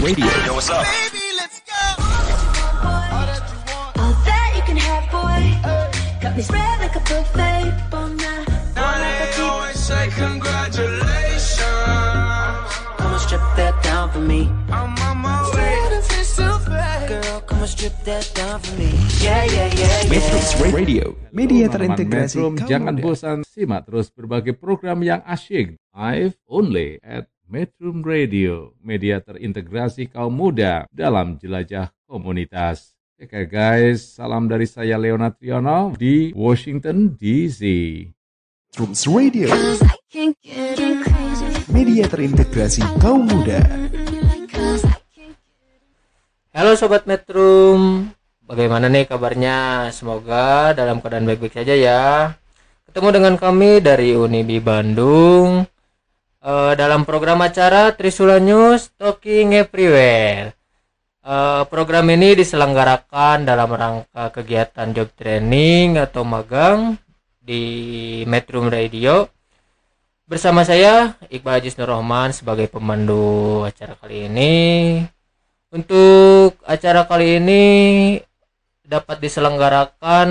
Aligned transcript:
Radio. 0.00 0.24
Yo, 0.48 0.54
what's 0.56 0.70
up? 0.70 0.86
All 4.00 4.14
that 4.24 4.50
you 4.56 4.62
can 4.64 4.76
have, 4.80 5.04
boy. 5.12 5.42
Got 6.20 6.32
me 6.36 6.42
spread 6.42 6.80
like 6.80 6.96
a 6.96 7.00
buffet. 7.04 7.90
Bon 7.92 8.16
night. 8.16 8.48
always 9.36 9.76
say 9.76 10.08
congratulations. 10.16 11.60
Come 12.96 13.12
on, 13.12 13.20
strip 13.20 13.44
that 13.60 13.76
down 13.84 14.08
for 14.08 14.24
me. 14.24 14.48
I'm 14.72 14.96
on 14.96 15.18
my 15.20 15.44
way. 15.52 15.82
Girl, 17.08 17.40
come 17.44 17.60
on, 17.60 17.68
strip 17.68 17.92
that 18.08 18.30
down 18.32 18.60
for 18.64 18.72
me. 18.80 18.88
Yeah, 19.20 19.44
yeah, 19.44 19.68
yeah, 19.76 20.08
yeah. 20.08 20.08
Metrums 20.08 20.56
Radio. 20.72 21.16
Media 21.32 21.68
terintegrasi 21.68 22.40
Metrum, 22.40 22.54
jangan 22.64 22.94
bosan 22.96 23.38
simak 23.44 23.84
terus 23.84 24.08
berbagai 24.08 24.56
program 24.56 25.04
yang 25.04 25.20
asyik 25.28 25.76
live 25.92 26.32
only 26.48 26.96
at 27.04 27.31
Metrum 27.52 28.00
Radio, 28.00 28.72
media 28.80 29.20
terintegrasi 29.20 30.08
kaum 30.08 30.32
muda 30.32 30.88
dalam 30.88 31.36
jelajah 31.36 31.92
komunitas. 32.08 32.96
Oke 33.20 33.44
guys, 33.44 34.16
salam 34.16 34.48
dari 34.48 34.64
saya 34.64 34.96
Leonard 34.96 35.36
Triono 35.36 35.92
di 35.92 36.32
Washington 36.32 37.12
DC. 37.12 37.60
Metrums 38.72 39.04
Radio. 39.04 39.52
Media 41.68 42.08
terintegrasi 42.08 42.80
kaum 43.04 43.28
muda. 43.28 43.60
Halo 46.56 46.72
Sobat 46.72 47.04
Metrum, 47.04 48.08
bagaimana 48.48 48.88
nih 48.88 49.04
kabarnya? 49.04 49.92
Semoga 49.92 50.72
dalam 50.72 51.04
keadaan 51.04 51.28
baik-baik 51.28 51.52
saja 51.52 51.76
ya. 51.76 52.32
Ketemu 52.88 53.08
dengan 53.12 53.34
kami 53.36 53.84
dari 53.84 54.16
Unibi 54.16 54.56
Bandung 54.56 55.68
eh, 56.42 56.72
dalam 56.74 57.06
program 57.06 57.40
acara 57.40 57.94
Trisula 57.94 58.42
News 58.42 58.90
Talking 58.98 59.54
Everywhere. 59.54 60.58
Eh, 61.22 61.62
program 61.70 62.10
ini 62.10 62.34
diselenggarakan 62.34 63.46
dalam 63.46 63.70
rangka 63.70 64.34
kegiatan 64.34 64.90
job 64.90 65.06
training 65.14 65.94
atau 66.02 66.26
magang 66.26 66.98
di 67.38 67.62
Metrum 68.26 68.66
Radio. 68.66 69.30
Bersama 70.26 70.66
saya 70.66 71.14
Iqbal 71.30 71.62
Haji 71.62 71.78
Nur 71.78 71.94
Rahman 71.94 72.34
sebagai 72.34 72.66
pemandu 72.66 73.62
acara 73.62 73.94
kali 73.98 74.26
ini. 74.26 74.54
Untuk 75.70 76.58
acara 76.66 77.06
kali 77.06 77.38
ini 77.38 77.62
dapat 78.82 79.22
diselenggarakan 79.22 80.28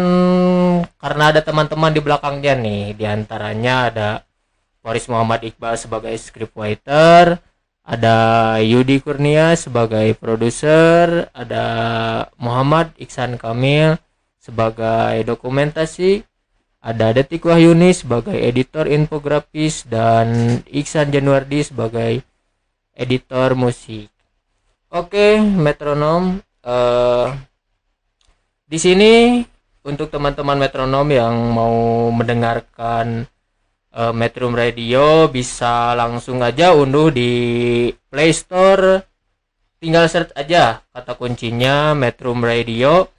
karena 0.99 1.23
ada 1.31 1.39
teman-teman 1.39 1.95
di 1.95 2.01
belakangnya 2.03 2.53
nih. 2.59 2.83
Di 2.99 3.05
antaranya 3.07 3.75
ada 3.87 4.09
Boris 4.81 5.05
Muhammad 5.05 5.45
Iqbal 5.45 5.77
sebagai 5.77 6.13
scriptwriter, 6.17 7.37
ada 7.85 8.17
Yudi 8.61 9.01
Kurnia 9.01 9.53
sebagai 9.53 10.13
produser, 10.17 11.29
ada 11.33 11.65
Muhammad 12.41 12.93
Iksan 12.97 13.37
Kamil 13.37 14.01
sebagai 14.41 15.21
dokumentasi, 15.25 16.25
ada 16.81 17.13
Detik 17.13 17.45
Wahyuni 17.45 17.93
sebagai 17.93 18.33
editor 18.33 18.89
infografis 18.89 19.85
dan 19.85 20.59
Iksan 20.65 21.13
Januardi 21.13 21.61
sebagai 21.61 22.25
editor 22.97 23.53
musik. 23.53 24.09
Oke, 24.89 25.37
metronom. 25.39 26.41
eh 26.61 27.29
di 28.71 28.79
sini 28.79 29.43
untuk 29.83 30.07
teman-teman 30.07 30.55
metronom 30.55 31.03
yang 31.11 31.33
mau 31.51 32.07
mendengarkan 32.13 33.27
eh, 33.95 34.13
Metrum 34.15 34.55
Radio 34.55 35.27
bisa 35.27 35.95
langsung 35.95 36.43
aja 36.43 36.73
unduh 36.75 37.11
di 37.11 37.31
Play 38.11 38.31
Store. 38.35 39.03
Tinggal 39.81 40.05
search 40.11 40.31
aja 40.37 40.83
kata 40.93 41.15
kuncinya 41.17 41.93
Metrum 41.97 42.43
Radio. 42.43 43.09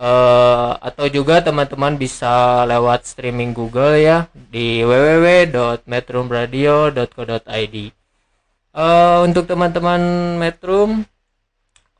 Eh, 0.00 0.72
atau 0.80 1.12
juga 1.12 1.44
teman-teman 1.44 2.00
bisa 2.00 2.64
lewat 2.64 3.04
streaming 3.04 3.52
Google 3.52 4.00
ya 4.00 4.32
di 4.32 4.80
www.metrumradio.co.id. 4.80 7.76
Eh, 8.70 9.18
untuk 9.26 9.44
teman-teman 9.44 10.00
Metrum, 10.40 11.04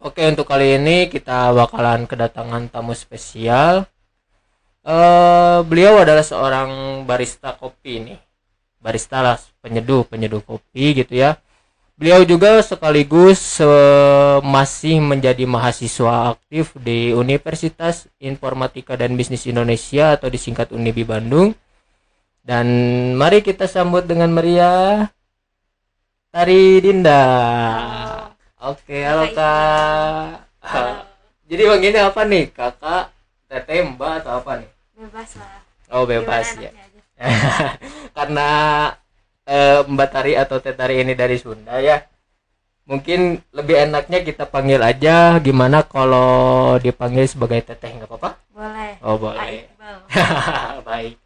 oke 0.01 0.23
untuk 0.23 0.47
kali 0.49 0.81
ini 0.81 1.13
kita 1.13 1.53
bakalan 1.53 2.09
kedatangan 2.09 2.73
tamu 2.73 2.97
spesial. 2.97 3.85
Eh, 4.81 5.59
beliau 5.69 6.01
adalah 6.01 6.25
seorang 6.25 7.05
barista 7.05 7.53
kopi 7.53 8.01
nih, 8.01 8.19
barista 8.81 9.21
lah 9.21 9.37
penyeduh 9.61 10.09
penyeduh 10.09 10.41
kopi 10.41 11.05
gitu 11.05 11.21
ya. 11.21 11.37
Beliau 12.01 12.25
juga 12.25 12.65
sekaligus 12.65 13.61
eh, 13.61 14.39
masih 14.41 15.05
menjadi 15.05 15.45
mahasiswa 15.45 16.33
aktif 16.33 16.73
di 16.81 17.13
Universitas 17.13 18.09
Informatika 18.17 18.97
dan 18.97 19.21
Bisnis 19.21 19.45
Indonesia 19.45 20.17
atau 20.17 20.33
disingkat 20.33 20.73
Unibi 20.73 21.05
Bandung. 21.05 21.53
Dan 22.41 22.67
mari 23.21 23.45
kita 23.45 23.69
sambut 23.69 24.09
dengan 24.09 24.33
meriah 24.33 25.13
Tari 26.33 26.81
Dinda. 26.81 27.23
Oke, 28.65 29.05
halo 29.05 29.29
Kak. 29.37 30.49
Jadi 31.53 31.63
bang 31.69 31.83
ini 31.85 31.99
apa 32.01 32.21
nih? 32.25 32.45
Kakak, 32.49 33.13
teteh, 33.51 33.83
mbak 33.83 34.23
atau 34.23 34.39
apa 34.39 34.63
nih? 34.63 34.71
bebas 34.95 35.31
lah 35.43 35.61
Oh 35.91 36.07
bebas 36.07 36.55
ya. 36.55 36.71
Gimana. 36.71 37.01
Karena 38.17 38.49
eh, 39.43 39.83
Mbak 39.83 40.09
Tari 40.09 40.33
atau 40.39 40.63
Teh 40.63 40.71
Tari 40.71 41.03
ini 41.03 41.19
dari 41.19 41.35
Sunda 41.35 41.83
ya. 41.83 42.07
Mungkin 42.87 43.43
lebih 43.55 43.91
enaknya 43.91 44.23
kita 44.23 44.47
panggil 44.47 44.79
aja 44.83 45.39
gimana 45.43 45.83
kalau 45.83 46.79
dipanggil 46.79 47.27
sebagai 47.27 47.59
Teteh 47.67 47.91
nggak 47.91 48.07
apa-apa? 48.07 48.39
boleh 48.55 48.93
Oh 49.03 49.19
boleh. 49.19 49.67
Baik. 50.89 51.19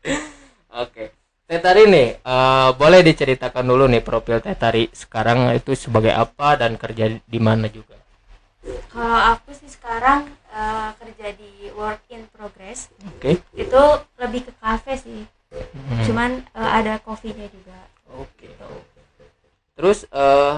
Oke. 0.81 1.13
Teh 1.45 1.61
Tari 1.61 1.85
nih, 1.85 2.09
eh, 2.25 2.69
boleh 2.73 3.05
diceritakan 3.05 3.69
dulu 3.69 3.85
nih 3.93 4.01
profil 4.01 4.41
Teh 4.41 4.57
Tari 4.57 4.89
sekarang 4.97 5.53
itu 5.53 5.77
sebagai 5.77 6.17
apa 6.17 6.57
dan 6.57 6.81
kerja 6.81 7.21
di 7.21 7.41
mana 7.41 7.69
juga? 7.69 8.01
kalau 8.89 9.37
aku 9.37 9.53
sih 9.53 9.69
sekarang 9.69 10.33
eh, 10.55 10.89
kerja 10.97 11.27
di 11.35 11.51
work 11.75 12.01
in 12.09 12.23
progress 12.31 12.89
Oke. 13.11 13.43
itu 13.55 13.83
lebih 14.17 14.41
ke 14.47 14.53
kafe 14.57 14.95
sih 14.97 15.23
Hmm. 15.55 16.03
cuman 16.03 16.31
eh, 16.51 16.71
ada 16.83 16.99
kopinya 16.99 17.47
juga 17.47 17.79
Oke. 18.11 18.51
Terus 19.75 20.03
eh 20.11 20.57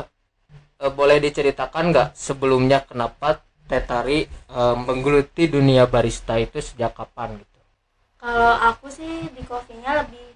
eh, 0.80 0.92
boleh 0.92 1.18
diceritakan 1.20 1.84
nggak 1.92 2.08
sebelumnya 2.16 2.80
kenapa 2.80 3.40
Teh 3.68 3.82
Tari 3.82 4.24
eh, 4.24 4.76
menggeluti 4.78 5.48
dunia 5.48 5.84
barista 5.84 6.36
itu 6.36 6.60
sejak 6.60 6.96
kapan 6.96 7.40
gitu? 7.40 7.58
kalau 8.16 8.56
aku 8.56 8.88
sih 8.88 9.28
di 9.32 9.42
kopinya 9.44 10.00
lebih 10.00 10.32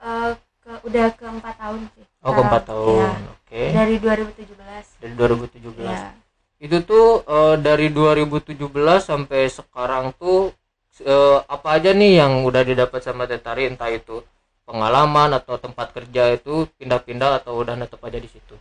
eh, 0.00 0.32
ke 0.60 0.72
udah 0.86 1.06
ke 1.14 1.26
empat 1.26 1.54
tahun 1.58 1.82
sih 1.94 2.06
Oh, 2.20 2.30
ke 2.30 2.40
empat 2.42 2.62
Sekarang. 2.62 2.68
tahun. 2.68 2.94
Iya. 2.94 3.32
Oke. 3.34 3.62
dari 3.74 3.96
2017 3.98 4.86
Dari 5.00 5.14
2017. 5.16 5.82
ya 5.82 6.14
Itu 6.60 6.84
tuh 6.84 7.06
eh, 7.24 7.56
dari 7.58 7.88
2017 7.88 8.60
sampai 9.00 9.48
sekarang 9.48 10.12
tuh 10.14 10.52
eh, 11.00 11.38
apa 11.48 11.80
aja 11.80 11.90
nih 11.96 12.20
yang 12.20 12.44
udah 12.44 12.62
didapat 12.62 13.00
sama 13.00 13.24
Teh 13.24 13.40
Tari 13.40 13.64
entah 13.64 13.88
itu 13.88 14.20
pengalaman 14.68 15.34
atau 15.34 15.56
tempat 15.56 15.90
kerja 15.90 16.36
itu 16.36 16.68
pindah-pindah 16.78 17.40
atau 17.42 17.58
udah 17.58 17.74
netep 17.74 17.98
aja 18.04 18.20
di 18.20 18.28
situ. 18.28 18.54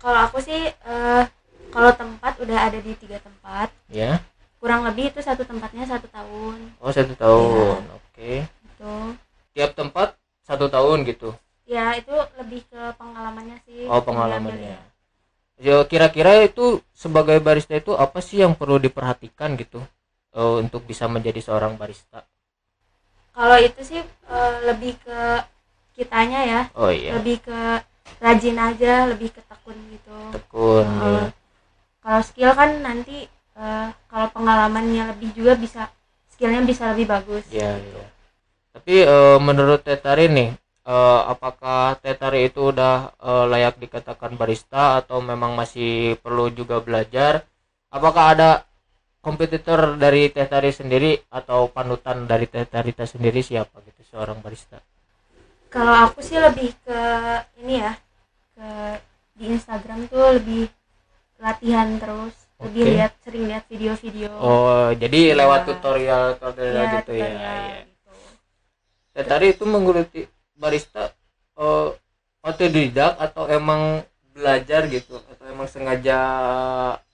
kalau 0.00 0.26
aku 0.26 0.40
sih 0.40 0.68
eh, 0.74 1.22
kalau 1.70 1.92
tempat 1.94 2.40
udah 2.42 2.58
ada 2.66 2.78
di 2.80 2.92
tiga 2.98 3.22
tempat 3.22 3.70
Ya. 3.88 4.18
kurang 4.58 4.82
lebih 4.84 5.14
itu 5.14 5.20
satu 5.22 5.46
tempatnya 5.46 5.86
satu 5.86 6.10
tahun 6.10 6.58
Oh, 6.82 6.90
satu 6.90 7.14
tahun. 7.14 7.80
Oke. 7.94 8.44
itu 8.44 8.92
Tiap 9.54 9.70
tempat 9.72 10.18
satu 10.42 10.66
tahun 10.66 11.06
gitu. 11.06 11.30
ya 11.64 11.94
itu 11.94 12.10
lebih 12.36 12.66
ke 12.66 12.82
pengalamannya 12.98 13.62
sih 13.62 13.86
Oh 13.86 14.02
pengalamannya. 14.02 14.89
Ya 15.60 15.84
kira-kira 15.84 16.40
itu 16.48 16.80
sebagai 16.96 17.36
barista 17.44 17.76
itu 17.76 17.92
apa 17.92 18.18
sih 18.24 18.40
yang 18.40 18.56
perlu 18.56 18.80
diperhatikan 18.80 19.60
gitu 19.60 19.84
eh, 20.32 20.54
untuk 20.64 20.82
bisa 20.88 21.04
menjadi 21.04 21.40
seorang 21.44 21.76
barista? 21.76 22.24
kalau 23.30 23.56
itu 23.56 23.80
sih 23.80 24.00
eh, 24.04 24.52
lebih 24.68 24.98
ke 25.00 25.20
kitanya 25.96 26.40
ya 26.44 26.60
Oh 26.76 26.90
iya, 26.92 27.16
lebih 27.18 27.40
ke 27.40 27.60
rajin 28.20 28.56
aja 28.58 29.06
lebih 29.08 29.30
ke 29.32 29.40
tekun 29.44 29.76
gitu 29.94 30.18
tekun. 30.34 30.84
Heeh. 30.84 31.24
ya. 31.24 31.26
kalau 32.02 32.20
skill 32.24 32.52
kan 32.52 32.70
nanti 32.84 33.30
eh, 33.56 33.88
kalau 34.10 34.28
pengalamannya 34.34 35.14
lebih 35.14 35.30
juga 35.32 35.54
bisa 35.56 35.88
skillnya 36.32 36.64
bisa 36.66 36.90
lebih 36.92 37.06
bagus 37.08 37.44
Iya, 37.48 37.80
iya. 37.80 38.04
Tapi 38.74 38.94
eh, 39.02 39.38
menurut 39.42 39.82
Tetari 39.82 40.30
nih, 40.30 40.54
eh, 40.86 41.20
apakah 41.32 41.96
Tetari 42.02 42.48
itu 42.50 42.60
udah 42.72 42.96
eh, 43.20 43.44
layak 43.52 43.76
dikatakan 43.82 44.32
barista 44.40 45.00
atau 45.00 45.18
memang 45.24 45.52
masih 45.60 46.16
perlu 46.24 46.48
juga 46.52 46.76
belajar? 46.86 47.44
Apakah 47.90 48.24
ada 48.36 48.50
kompetitor 49.24 49.80
dari 50.00 50.28
Teh 50.34 50.46
Tari 50.48 50.70
sendiri 50.72 51.12
atau 51.32 51.68
panutan 51.72 52.24
dari 52.30 52.46
Teh 52.48 52.64
Tari 52.68 52.92
teh 52.96 53.08
sendiri 53.08 53.40
siapa 53.44 53.76
gitu 53.88 54.02
seorang 54.10 54.38
barista? 54.44 54.78
kalau 55.70 55.94
aku 56.10 56.18
sih 56.20 56.38
lebih 56.38 56.74
ke 56.84 57.00
ini 57.62 57.74
ya 57.84 57.92
ke 58.56 58.68
di 59.38 59.44
Instagram 59.56 60.10
tuh 60.10 60.36
lebih 60.38 60.62
latihan 61.40 61.88
terus 61.96 62.34
lebih 62.60 62.82
Oke. 62.82 62.92
lihat 62.92 63.12
sering 63.24 63.44
lihat 63.48 63.64
video-video 63.70 64.30
Oh, 64.36 64.92
jadi 64.92 65.32
lewat 65.38 65.60
Iya. 65.64 65.68
tutorial 65.68 66.24
tutorial 66.40 66.84
Iya, 66.84 66.92
gitu 67.00 67.12
ya. 67.12 67.24
tutorial 67.24 67.56
Iya. 67.60 67.78
gitu. 67.88 68.12
Ya, 69.16 69.22
tadi 69.26 69.46
itu 69.54 69.64
menggeluti 69.66 70.20
barista 70.60 71.10
eh 71.56 71.88
otodidak 72.40 73.16
atau 73.16 73.48
emang 73.48 74.04
belajar 74.30 74.86
gitu 74.86 75.18
atau 75.18 75.44
emang 75.44 75.66
sengaja 75.66 76.18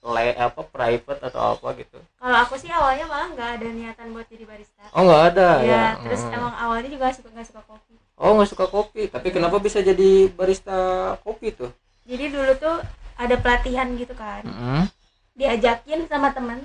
le 0.05 0.25
apa 0.37 0.61
private 0.63 1.19
atau 1.23 1.57
apa 1.57 1.67
gitu. 1.75 1.97
kalau 2.15 2.37
aku 2.37 2.55
sih 2.55 2.69
awalnya 2.69 3.03
malah 3.03 3.27
nggak 3.33 3.49
ada 3.59 3.67
niatan 3.67 4.13
buat 4.13 4.27
jadi 4.27 4.45
barista 4.45 4.83
Oh, 4.93 5.03
nggak 5.03 5.23
ada 5.33 5.49
ya, 5.59 5.67
ya. 5.67 5.83
terus 5.99 6.21
Hmm. 6.23 6.35
emang 6.37 6.53
awalnya 6.55 6.87
juga 6.87 7.11
suka 7.11 7.27
nggak 7.27 7.47
suka 7.47 7.61
kopi 7.63 7.95
Oh, 8.17 8.33
nggak 8.33 8.49
suka 8.49 8.65
kopi. 8.65 9.13
Tapi 9.13 9.29
kenapa 9.29 9.61
bisa 9.61 9.77
jadi 9.77 10.25
barista 10.31 10.77
kopi 11.21 11.53
tuh? 11.53 11.69
jadi 12.01 12.31
dulu 12.31 12.51
tuh 12.55 12.77
ada 13.19 13.35
pelatihan 13.35 13.91
gitu 13.93 14.13
kan 14.13 14.41
Mm-mm. 14.41 14.87
diajakin 15.35 16.07
sama 16.07 16.31
temen 16.31 16.63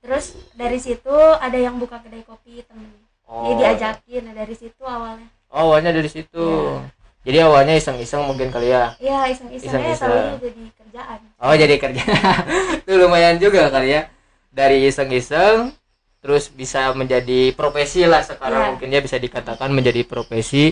terus 0.00 0.32
dari 0.54 0.78
situ 0.78 1.10
ada 1.36 1.58
yang 1.58 1.76
buka 1.76 1.98
kedai 1.98 2.22
kopi 2.22 2.62
temen 2.64 2.86
Oh. 3.30 3.46
jadi 3.46 3.54
diajakin 3.56 4.22
nah, 4.26 4.34
dari 4.36 4.54
situ 4.54 4.82
awalnya 4.82 5.28
Oh, 5.50 5.66
awalnya 5.66 5.90
dari 5.90 6.06
situ. 6.06 6.38
Iya. 6.38 6.86
Jadi 7.20 7.38
awalnya 7.42 7.74
iseng-iseng 7.74 8.22
mungkin 8.22 8.48
kali 8.48 8.70
ya. 8.70 8.94
ya 8.98 9.26
iseng-isengnya 9.26 9.92
Iseng-iseng. 9.92 10.10
tahunya 10.10 10.38
jadi 10.40 10.62
kerjaan 10.72 11.18
Oh 11.36 11.54
jadi 11.54 11.74
kerja 11.76 12.04
itu 12.82 12.92
lumayan 12.96 13.36
juga 13.36 13.66
kali 13.68 13.88
ya 13.92 14.02
dari 14.48 14.86
iseng-iseng 14.86 15.74
terus 16.18 16.48
bisa 16.48 16.90
menjadi 16.92 17.50
profesi 17.52 18.02
lah 18.04 18.20
sekarang 18.20 18.60
Iya. 18.60 18.68
mungkin 18.74 18.88
ya 18.90 19.00
bisa 19.00 19.16
dikatakan 19.16 19.70
menjadi 19.70 20.02
profesi 20.02 20.70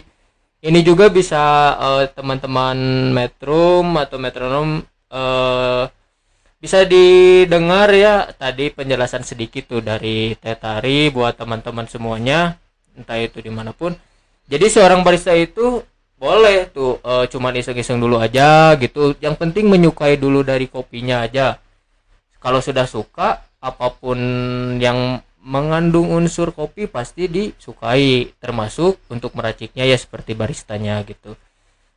ini 0.61 0.81
juga 0.83 1.07
bisa 1.09 1.43
eh, 1.77 2.05
teman-teman 2.11 2.77
metrum 3.11 3.95
atau 3.95 4.17
metronom 4.17 4.69
eh, 5.11 5.83
bisa 6.59 6.83
didengar 6.83 7.87
ya 7.95 8.35
tadi 8.35 8.75
penjelasan 8.75 9.23
sedikit 9.23 9.71
tuh 9.71 9.83
dari 9.83 10.35
Tetari 10.35 11.07
buat 11.15 11.39
teman-teman 11.39 11.87
semuanya 11.87 12.59
entah 12.99 13.19
itu 13.23 13.39
di 13.39 13.51
mana 13.51 13.71
pun. 13.71 13.95
Jadi 14.51 14.67
seorang 14.67 15.07
barista 15.07 15.31
itu 15.39 15.87
boleh 16.19 16.67
tuh 16.75 16.99
eh, 16.99 17.25
cuman 17.31 17.55
iseng-iseng 17.55 18.03
dulu 18.03 18.19
aja 18.19 18.75
gitu. 18.75 19.15
Yang 19.23 19.39
penting 19.39 19.71
menyukai 19.71 20.19
dulu 20.19 20.43
dari 20.43 20.67
kopinya 20.67 21.23
aja. 21.23 21.63
Kalau 22.43 22.59
sudah 22.59 22.87
suka 22.91 23.47
apa 23.63 23.87
pun 23.95 24.19
yang 24.83 25.23
mengandung 25.43 26.11
unsur 26.11 26.51
kopi 26.51 26.91
pasti 26.91 27.31
disukai 27.31 28.35
termasuk 28.43 28.99
untuk 29.11 29.35
meraciknya 29.39 29.87
ya 29.87 29.95
seperti 29.95 30.35
baristanya 30.35 31.07
gitu. 31.07 31.39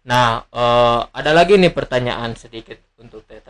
Nah 0.06 0.46
eh, 0.54 1.00
ada 1.10 1.31
lagi 1.34 1.58
nih 1.58 1.74
pertanyaan 1.74 2.38
sedikit 2.38 2.78
untuk 3.02 3.25
Teh 3.25 3.42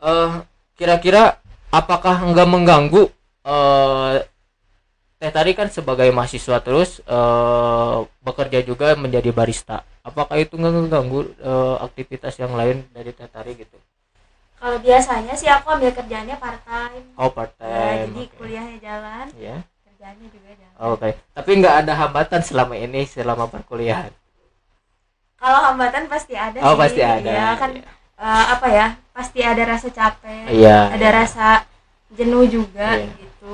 Eh 0.00 0.32
kira-kira 0.78 1.36
apakah 1.70 2.16
enggak 2.24 2.48
mengganggu 2.48 3.02
eh 3.44 4.14
Teh 5.20 5.28
Tari 5.28 5.52
kan 5.52 5.68
sebagai 5.68 6.08
mahasiswa 6.16 6.56
terus 6.64 7.04
eh, 7.04 7.96
bekerja 8.24 8.60
juga 8.64 8.96
menjadi 8.96 9.30
barista. 9.36 9.84
Apakah 10.00 10.40
itu 10.40 10.56
nggak 10.56 10.72
mengganggu 10.76 11.20
eh, 11.44 11.76
aktivitas 11.86 12.34
yang 12.40 12.52
lain 12.56 12.88
dari 12.96 13.12
Teh 13.12 13.28
Tari 13.28 13.52
gitu? 13.56 13.76
kalau 14.60 14.76
biasanya 14.76 15.32
sih 15.40 15.48
aku 15.48 15.72
ambil 15.72 15.88
kerjaannya 15.96 16.36
part 16.36 16.60
time 16.68 17.04
Oh 17.16 17.32
part 17.32 17.48
ya, 17.56 17.64
time. 17.64 18.12
jadi 18.12 18.22
oke. 18.28 18.36
kuliahnya 18.36 18.76
jalan 18.84 19.26
Ya. 19.40 19.56
kerjaannya 19.88 20.26
juga 20.28 20.50
jalan 20.52 20.74
Oke. 20.92 21.08
Tapi 21.32 21.50
nggak 21.60 21.74
ada 21.84 21.92
hambatan 21.96 22.40
selama 22.44 22.74
ini 22.76 23.08
selama 23.08 23.48
perkuliahan. 23.48 24.12
kalau 25.40 25.60
hambatan 25.72 26.04
pasti 26.12 26.36
ada 26.36 26.60
Oh 26.60 26.76
sih 26.76 26.80
pasti 26.80 27.00
ada. 27.00 27.24
ya 27.24 27.48
kan 27.56 27.70
Iya. 27.72 27.88
Eh, 28.20 28.44
apa 28.52 28.66
ya 28.68 28.86
pasti 29.10 29.40
ada 29.40 29.62
rasa 29.66 29.88
capek 29.88 30.52
Iya. 30.52 30.92
ada 30.92 31.08
rasa 31.10 31.46
jenuh 32.12 32.44
juga 32.44 33.00
Iya. 33.00 33.08
gitu 33.16 33.52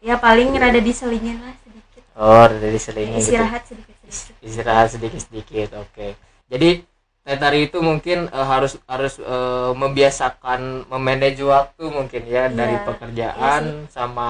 ya 0.00 0.14
paling 0.16 0.50
rada 0.54 0.80
diselingin 0.80 1.36
lah 1.38 1.54
sedikit 1.60 2.02
Oh 2.16 2.48
dari 2.48 2.80
selingnya 2.80 3.20
gitu. 3.20 3.28
istirahat 3.36 3.62
sedikit 3.64 3.94
sedikit 4.08 4.40
Istirahat 4.40 4.88
sedikit-sedikit. 4.94 5.68
Oke. 5.76 6.14
Jadi 6.46 6.86
Teh 7.26 7.34
Tari 7.34 7.66
itu 7.66 7.82
mungkin 7.82 8.30
eh, 8.30 8.46
harus 8.46 8.78
harus 8.86 9.18
eh, 9.18 9.72
membiasakan 9.74 10.86
memanage 10.86 11.42
waktu 11.42 11.84
mungkin 11.90 12.22
ya 12.24 12.46
dari 12.48 12.78
Iya, 12.78 12.86
pekerjaan 12.86 13.62
iya 13.66 13.90
sama 13.90 14.28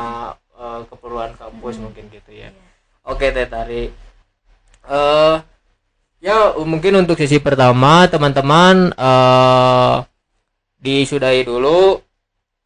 eh, 0.56 0.80
keperluan 0.88 1.36
kampus 1.36 1.76
mungkin 1.76 2.08
gitu 2.08 2.32
ya. 2.32 2.48
Iya. 2.48 2.60
Oke 3.04 3.30
Teh 3.30 3.44
Tari. 3.46 3.92
Ya 6.20 6.56
mungkin 6.56 6.96
untuk 7.04 7.20
sesi 7.20 7.36
pertama 7.38 8.08
teman-teman 8.08 8.90
eh 8.96 9.96
disudahi 10.80 11.42
dulu. 11.44 12.00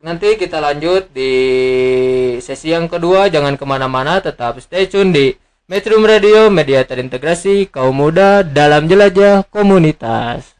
Nanti 0.01 0.41
kita 0.41 0.65
lanjut 0.65 1.13
di 1.13 1.33
sesi 2.41 2.73
yang 2.73 2.89
kedua. 2.89 3.29
Jangan 3.29 3.61
ke 3.61 3.65
mana-mana, 3.69 4.21
tetap 4.25 4.57
stay 4.65 4.89
tune 4.89 5.13
di 5.13 5.27
Metro 5.69 6.01
Radio, 6.03 6.51
media 6.51 6.83
terintegrasi 6.83 7.69
kaum 7.71 7.95
muda 7.95 8.43
dalam 8.43 8.89
jelajah 8.89 9.45
komunitas. 9.47 10.57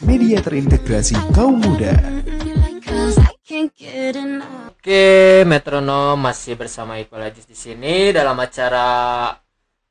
Media 0.00 0.38
terintegrasi 0.40 1.18
kaum 1.34 1.58
muda. 1.58 1.92
Oke, 4.72 5.44
metronom 5.44 6.16
masih 6.16 6.56
bersama 6.56 6.96
Iqbal 6.96 7.28
Aziz 7.28 7.44
di 7.44 7.58
sini 7.58 8.08
dalam 8.14 8.38
acara 8.40 9.36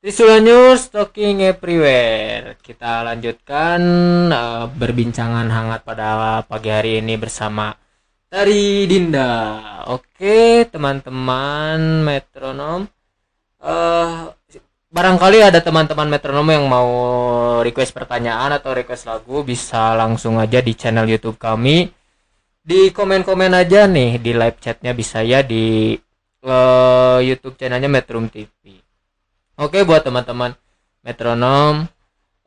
Trisula 0.01 0.41
News 0.41 0.89
Talking 0.89 1.45
Everywhere. 1.45 2.57
Kita 2.57 3.05
lanjutkan 3.05 3.77
eh, 4.33 4.65
berbincangan 4.73 5.45
hangat 5.45 5.85
pada 5.85 6.41
pagi 6.41 6.73
hari 6.73 7.05
ini 7.05 7.21
bersama 7.21 7.69
Tari 8.25 8.89
Dinda. 8.89 9.53
Oke, 9.93 10.65
teman-teman 10.73 12.01
metronom. 12.01 12.89
eh 13.61 14.21
barangkali 14.89 15.39
ada 15.45 15.61
teman-teman 15.61 16.09
metronom 16.09 16.49
yang 16.49 16.65
mau 16.65 16.89
request 17.61 17.93
pertanyaan 17.93 18.57
atau 18.57 18.73
request 18.73 19.05
lagu 19.05 19.45
bisa 19.45 19.93
langsung 19.93 20.41
aja 20.41 20.65
di 20.65 20.73
channel 20.73 21.05
YouTube 21.05 21.37
kami 21.37 21.85
di 22.65 22.89
komen-komen 22.89 23.53
aja 23.53 23.85
nih 23.85 24.17
di 24.17 24.33
live 24.33 24.57
chatnya 24.57 24.97
bisa 24.97 25.21
ya 25.21 25.45
di 25.45 25.93
eh, 26.41 27.19
YouTube 27.21 27.53
channelnya 27.53 27.85
Metrum 27.85 28.25
TV. 28.33 28.80
Oke 29.61 29.85
buat 29.85 30.01
teman-teman 30.01 30.57
metronom 31.05 31.85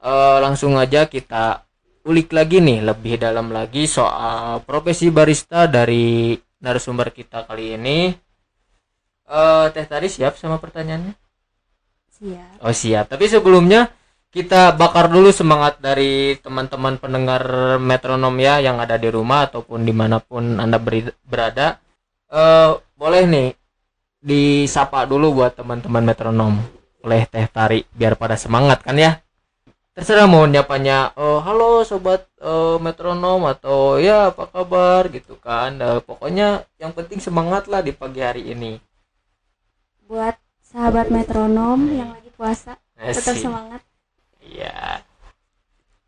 eh, 0.02 0.38
langsung 0.42 0.74
aja 0.74 1.06
kita 1.06 1.62
ulik 2.02 2.34
lagi 2.34 2.58
nih 2.58 2.82
lebih 2.82 3.22
dalam 3.22 3.54
lagi 3.54 3.86
soal 3.86 4.66
profesi 4.66 5.14
barista 5.14 5.70
dari 5.70 6.34
narasumber 6.58 7.14
kita 7.14 7.46
kali 7.46 7.78
ini. 7.78 8.10
Eh, 9.30 9.64
Teh 9.70 9.86
Tari 9.86 10.10
siap 10.10 10.34
sama 10.34 10.58
pertanyaannya? 10.58 11.14
siap 12.10 12.58
Oh 12.66 12.74
siap. 12.74 13.06
Tapi 13.06 13.30
sebelumnya 13.30 13.94
kita 14.34 14.74
bakar 14.74 15.06
dulu 15.06 15.30
semangat 15.30 15.78
dari 15.78 16.34
teman-teman 16.42 16.98
pendengar 16.98 17.78
metronom 17.78 18.34
ya 18.42 18.58
yang 18.58 18.82
ada 18.82 18.98
di 18.98 19.06
rumah 19.06 19.46
ataupun 19.46 19.86
di 19.86 19.94
mana 19.94 20.18
pun 20.18 20.58
anda 20.58 20.82
berada. 21.22 21.78
Eh 22.26 22.70
boleh 22.98 23.22
nih 23.30 23.48
disapa 24.18 25.06
dulu 25.06 25.38
buat 25.38 25.54
teman-teman 25.54 26.02
metronom 26.02 26.73
oleh 27.04 27.28
Teh 27.28 27.44
Tari 27.46 27.84
biar 27.92 28.16
pada 28.16 28.34
semangat 28.34 28.80
kan 28.80 28.96
ya. 28.96 29.20
Terserah 29.94 30.26
mau 30.26 30.42
nyapanya, 30.42 31.14
oh 31.14 31.38
halo 31.38 31.86
sobat 31.86 32.26
eh, 32.42 32.76
metronom 32.80 33.46
atau 33.46 33.94
ya 33.96 34.34
apa 34.34 34.50
kabar 34.50 35.06
gitu 35.06 35.38
kan. 35.38 35.78
Eh, 35.78 36.00
pokoknya 36.02 36.66
yang 36.76 36.90
penting 36.90 37.20
semangat 37.20 37.68
lah 37.68 37.78
di 37.78 37.92
pagi 37.92 38.18
hari 38.18 38.50
ini. 38.50 38.80
buat 40.04 40.36
sahabat 40.60 41.08
metronom 41.08 41.88
yang 41.88 42.12
lagi 42.12 42.28
puasa 42.36 42.76
tetap 42.94 43.40
semangat 43.40 43.80
Iya. 44.44 45.00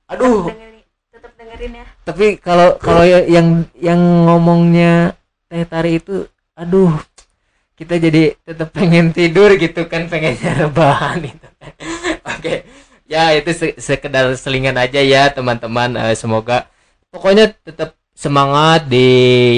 Aduh, 0.07 0.53
dengerin 0.53 0.85
tetap 1.09 1.33
dengerin 1.33 1.73
ya 1.81 1.87
tapi 2.05 2.37
kalau 2.37 2.77
kalau 2.77 3.01
ya- 3.01 3.25
yang 3.25 3.65
yang 3.73 3.97
ngomongnya 4.29 5.17
teh 5.49 5.65
tari 5.65 5.97
itu 5.97 6.29
aduh 6.53 6.93
kita 7.77 7.95
jadi 8.01 8.33
tetap 8.41 8.73
pengen 8.73 9.13
tidur 9.13 9.53
gitu 9.61 9.85
kan 9.93 10.09
pengennya 10.09 10.53
rebahan 10.65 11.21
gitu 11.25 11.49
kan. 11.61 11.73
oke 12.37 12.55
ya 13.07 13.23
itu 13.39 13.51
se- 13.55 13.79
sekedar 13.79 14.33
selingan 14.37 14.77
aja 14.81 15.01
ya 15.01 15.29
teman-teman. 15.33 15.95
Eh, 16.11 16.15
semoga 16.19 16.67
pokoknya 17.13 17.53
tetap 17.67 17.95
semangat 18.17 18.89
di 18.91 19.07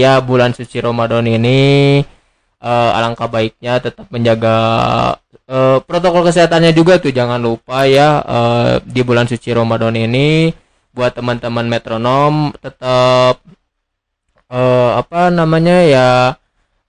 ya 0.02 0.18
bulan 0.22 0.52
suci 0.52 0.78
Ramadan 0.82 1.24
ini. 1.26 2.02
Eh, 2.58 2.90
alangkah 2.98 3.30
baiknya 3.30 3.78
tetap 3.78 4.10
menjaga 4.10 4.56
eh, 5.46 5.78
protokol 5.86 6.26
kesehatannya 6.28 6.72
juga 6.74 6.98
tuh. 6.98 7.14
Jangan 7.14 7.38
lupa 7.40 7.86
ya 7.86 8.22
eh, 8.26 8.72
di 8.84 9.00
bulan 9.06 9.26
suci 9.30 9.50
Ramadan 9.54 9.94
ini 9.94 10.50
buat 10.96 11.14
teman-teman 11.14 11.66
metronom 11.70 12.50
tetap 12.58 13.38
eh, 14.52 14.90
apa 15.00 15.20
namanya 15.32 15.76
ya 15.94 16.08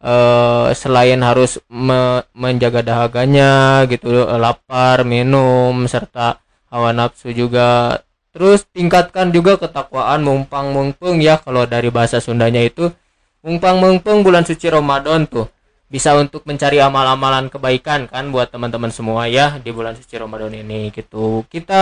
eh, 0.03 0.67
selain 0.75 1.19
harus 1.23 1.59
me- 1.67 2.23
menjaga 2.35 2.81
dahaganya 2.83 3.83
gitu 3.91 4.07
eh, 4.27 4.39
lapar 4.39 5.03
minum 5.07 5.85
serta 5.87 6.39
hawa 6.71 6.91
nafsu 6.95 7.31
juga. 7.35 8.01
Terus 8.31 8.63
tingkatkan 8.69 9.33
juga 9.33 9.57
ketakwaan 9.57 10.21
mumpang 10.21 10.71
mengpeng 10.71 11.17
ya 11.19 11.41
kalau 11.41 11.65
dari 11.65 11.89
bahasa 11.89 12.21
Sundanya 12.21 12.61
itu 12.61 12.93
mumpang 13.41 13.81
mengpeng 13.81 14.21
bulan 14.21 14.45
suci 14.45 14.69
Ramadan 14.69 15.25
tuh 15.25 15.49
bisa 15.89 16.13
untuk 16.13 16.45
mencari 16.45 16.77
amal-amalan 16.77 17.49
kebaikan 17.49 18.05
kan 18.05 18.29
buat 18.29 18.53
teman-teman 18.53 18.93
semua 18.93 19.25
ya 19.25 19.57
di 19.57 19.73
bulan 19.73 19.97
suci 19.97 20.15
Ramadan 20.21 20.53
ini 20.53 20.93
gitu. 20.93 21.41
Kita 21.49 21.81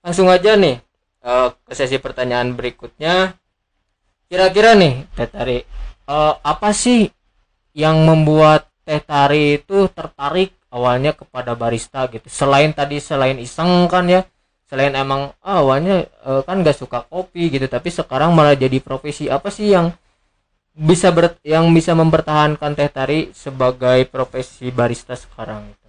langsung 0.00 0.32
aja 0.32 0.56
nih 0.56 0.80
eh, 1.22 1.48
ke 1.52 1.72
sesi 1.76 2.00
pertanyaan 2.00 2.56
berikutnya. 2.56 3.36
Kira-kira 4.32 4.72
nih 4.72 5.04
Teh 5.12 5.28
Eh, 6.04 6.34
apa 6.44 6.70
sih 6.76 7.08
yang 7.72 8.04
membuat 8.04 8.68
Teh 8.84 9.00
Tari 9.00 9.56
itu 9.56 9.88
tertarik 9.88 10.52
awalnya 10.68 11.16
kepada 11.16 11.56
barista 11.56 12.04
gitu? 12.12 12.28
Selain 12.28 12.76
tadi 12.76 13.00
selain 13.00 13.40
iseng 13.40 13.88
kan 13.88 14.04
ya? 14.04 14.28
Selain 14.68 14.92
emang 14.92 15.32
ah, 15.40 15.64
awalnya 15.64 16.04
eh, 16.04 16.42
kan 16.44 16.60
gak 16.60 16.76
suka 16.76 17.08
kopi 17.08 17.48
gitu. 17.48 17.64
Tapi 17.72 17.88
sekarang 17.88 18.36
malah 18.36 18.52
jadi 18.52 18.76
profesi. 18.84 19.32
Apa 19.32 19.48
sih 19.48 19.72
yang 19.72 19.96
bisa 20.76 21.08
ber, 21.08 21.40
yang 21.40 21.72
bisa 21.72 21.96
mempertahankan 21.96 22.76
Teh 22.76 22.90
Tari 22.92 23.20
sebagai 23.32 24.04
profesi 24.12 24.68
barista 24.68 25.16
sekarang 25.16 25.72
itu 25.72 25.88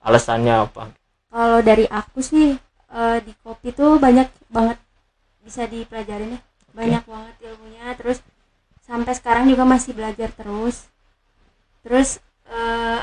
alasannya 0.00 0.54
apa? 0.56 0.88
Kalau 1.28 1.60
dari 1.60 1.84
aku 1.84 2.24
sih 2.24 2.56
eh, 2.96 3.18
di 3.20 3.32
kopi 3.44 3.76
tuh 3.76 4.00
banyak 4.00 4.28
banget 4.48 4.80
bisa 5.44 5.68
dipelajarin 5.68 6.32
ya. 6.32 6.40
Banyak 6.72 7.04
banget 7.04 7.34
ilmunya. 7.44 7.92
Terus 8.00 8.24
sampai 8.84 9.16
sekarang 9.16 9.48
juga 9.48 9.64
masih 9.64 9.96
belajar 9.96 10.28
terus. 10.36 10.86
Terus 11.84 12.20
eh, 12.48 13.00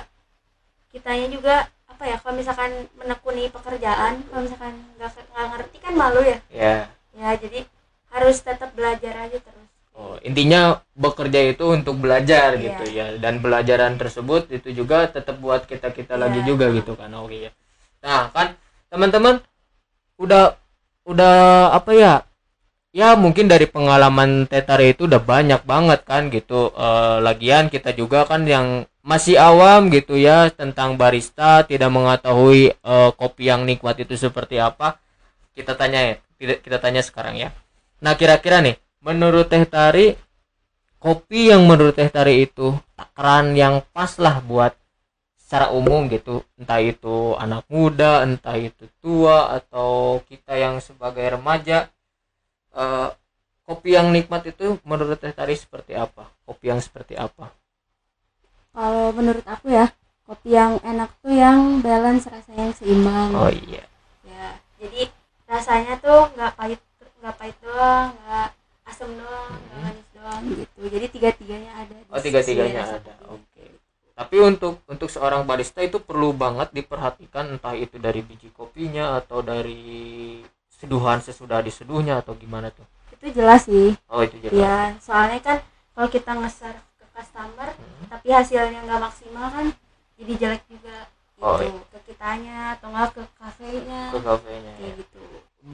kitanya 0.94 1.28
juga 1.34 1.56
apa 1.90 2.04
ya 2.06 2.18
kalau 2.22 2.34
misalkan 2.38 2.72
menekuni 2.98 3.50
pekerjaan 3.50 4.22
kalau 4.30 4.42
misalkan 4.46 4.74
nggak 4.98 5.48
ngerti 5.58 5.78
kan 5.82 5.94
malu 5.98 6.22
ya? 6.22 6.38
Ya 6.54 6.76
ya 7.18 7.30
jadi 7.36 7.68
harus 8.14 8.40
tetap 8.40 8.72
belajar 8.78 9.28
aja 9.28 9.38
terus. 9.42 9.68
Oh, 9.92 10.16
intinya 10.24 10.80
bekerja 10.96 11.52
itu 11.52 11.68
untuk 11.68 12.00
belajar 12.00 12.56
Iya. 12.56 12.64
gitu 12.80 12.86
ya. 12.90 13.06
Dan 13.20 13.44
pelajaran 13.44 14.00
tersebut 14.00 14.48
itu 14.50 14.72
juga 14.72 15.06
tetap 15.12 15.38
buat 15.44 15.68
kita 15.68 15.92
kita 15.92 16.16
lagi 16.16 16.40
Iya. 16.42 16.48
juga 16.48 16.72
gitu 16.72 16.96
kan 16.96 17.12
oke 17.12 17.36
ya. 17.36 17.52
Nah 18.02 18.32
kan 18.32 18.56
teman-teman 18.88 19.44
udah 20.16 20.56
udah 21.06 21.70
apa 21.76 21.92
ya 21.92 22.14
ya 22.92 23.16
mungkin 23.16 23.48
dari 23.48 23.68
pengalaman 23.68 24.46
Tetare 24.52 24.92
itu 24.92 25.08
udah 25.08 25.20
banyak 25.24 25.64
banget 25.64 26.04
kan 26.04 26.28
gitu. 26.30 26.72
Eh, 26.76 27.18
lagian 27.24 27.72
kita 27.72 27.96
juga 27.96 28.28
kan 28.28 28.44
yang 28.48 28.86
masih 29.02 29.40
awam 29.42 29.90
gitu 29.90 30.14
ya 30.20 30.54
tentang 30.54 31.00
barista 31.00 31.66
tidak 31.66 31.90
mengetahui 31.90 32.76
eh, 32.76 33.12
kopi 33.16 33.44
yang 33.50 33.64
nikmat 33.64 33.98
itu 34.04 34.16
seperti 34.20 34.60
apa. 34.60 35.00
Kita 35.56 35.76
tanya 35.76 36.16
ya 36.16 36.16
kita 36.38 36.78
tanya 36.80 37.02
sekarang 37.04 37.40
ya. 37.40 37.50
Nah 38.04 38.14
kira-kira 38.20 38.60
nih 38.64 38.76
menurut 39.02 39.50
Teh 39.50 39.66
Tari 39.66 40.14
kopi 41.02 41.50
yang 41.50 41.66
menurut 41.66 41.98
Teh 41.98 42.10
Tari 42.12 42.46
itu 42.46 42.76
takaran 42.98 43.56
yang 43.58 43.82
pas 43.94 44.16
lah 44.22 44.44
buat 44.44 44.74
secara 45.38 45.72
umum 45.76 46.08
gitu. 46.08 46.44
Entah 46.60 46.80
itu 46.82 47.36
anak 47.36 47.68
muda 47.68 48.24
entah 48.26 48.56
itu 48.58 48.88
tua 49.04 49.54
atau 49.60 50.24
kita 50.26 50.56
yang 50.58 50.80
sebagai 50.80 51.24
remaja 51.38 51.92
eh, 52.76 53.10
kopi 53.66 53.96
yang 53.96 54.12
nikmat 54.12 54.44
itu 54.48 54.76
menurut 54.84 55.16
Teh 55.16 55.32
Tari 55.32 55.56
seperti 55.56 55.96
apa? 55.96 56.28
Kopi 56.44 56.72
yang 56.72 56.82
seperti 56.84 57.16
apa? 57.16 57.52
Kalau 58.72 59.12
menurut 59.12 59.44
aku 59.44 59.72
ya 59.72 59.92
kopi 60.24 60.56
yang 60.56 60.80
enak 60.80 61.12
tuh 61.20 61.36
yang 61.36 61.84
balance 61.84 62.28
rasanya 62.28 62.72
yang 62.72 62.76
seimbang. 62.76 63.32
Oh 63.36 63.52
iya. 63.52 63.84
Ya 64.24 64.56
jadi 64.80 65.12
rasanya 65.48 66.00
tuh 66.00 66.32
nggak 66.36 66.56
pahit 66.56 66.80
nggak 67.22 67.36
pahit 67.38 67.58
doang 67.62 68.16
nggak 68.16 68.50
asam 68.88 69.12
doang 69.14 69.52
nggak 69.60 69.80
manis 69.84 70.08
doang 70.16 70.42
gitu. 70.56 70.80
Jadi 70.88 71.06
tiga 71.12 71.30
tiganya 71.36 71.72
ada 71.84 71.96
di 71.96 72.10
oh 72.10 72.22
tiga 72.24 72.40
tiganya 72.40 72.82
ada. 72.88 73.14
oke. 73.28 73.64
Tapi 74.16 74.36
untuk 74.40 74.80
untuk 74.88 75.10
seorang 75.12 75.44
barista 75.44 75.84
itu 75.84 76.00
perlu 76.00 76.32
banget 76.32 76.72
diperhatikan 76.72 77.58
entah 77.58 77.76
itu 77.76 78.00
dari 78.00 78.24
biji 78.24 78.56
kopinya 78.56 79.20
atau 79.20 79.44
dari 79.44 80.40
seduhan 80.82 81.22
sesudah 81.22 81.62
diseduhnya 81.62 82.18
atau 82.18 82.34
gimana 82.34 82.74
tuh 82.74 82.84
itu 83.14 83.38
jelas 83.38 83.70
sih 83.70 83.94
oh 84.10 84.26
itu 84.26 84.42
jelas 84.42 84.58
ya 84.58 84.78
soalnya 84.98 85.38
kan 85.40 85.58
kalau 85.94 86.10
kita 86.10 86.32
nge-serve 86.34 86.82
ke 86.98 87.06
customer 87.14 87.70
Hmm. 87.72 88.06
tapi 88.10 88.28
hasilnya 88.34 88.82
nggak 88.82 88.98
maksimal 89.00 89.46
kan 89.48 89.66
jadi 90.18 90.34
jelek 90.42 90.64
juga 90.66 90.98
gitu 91.06 91.42
Oh, 91.42 91.58
iya. 91.58 91.74
ke 91.90 92.00
kitanya 92.06 92.58
atau 92.78 92.88
nggak 92.90 93.10
ke 93.14 93.24
kafenya 93.38 94.02
ke 94.10 94.20
kafenya 94.20 94.72
ya. 94.72 94.78
kayak 94.78 94.94
gitu 95.02 95.20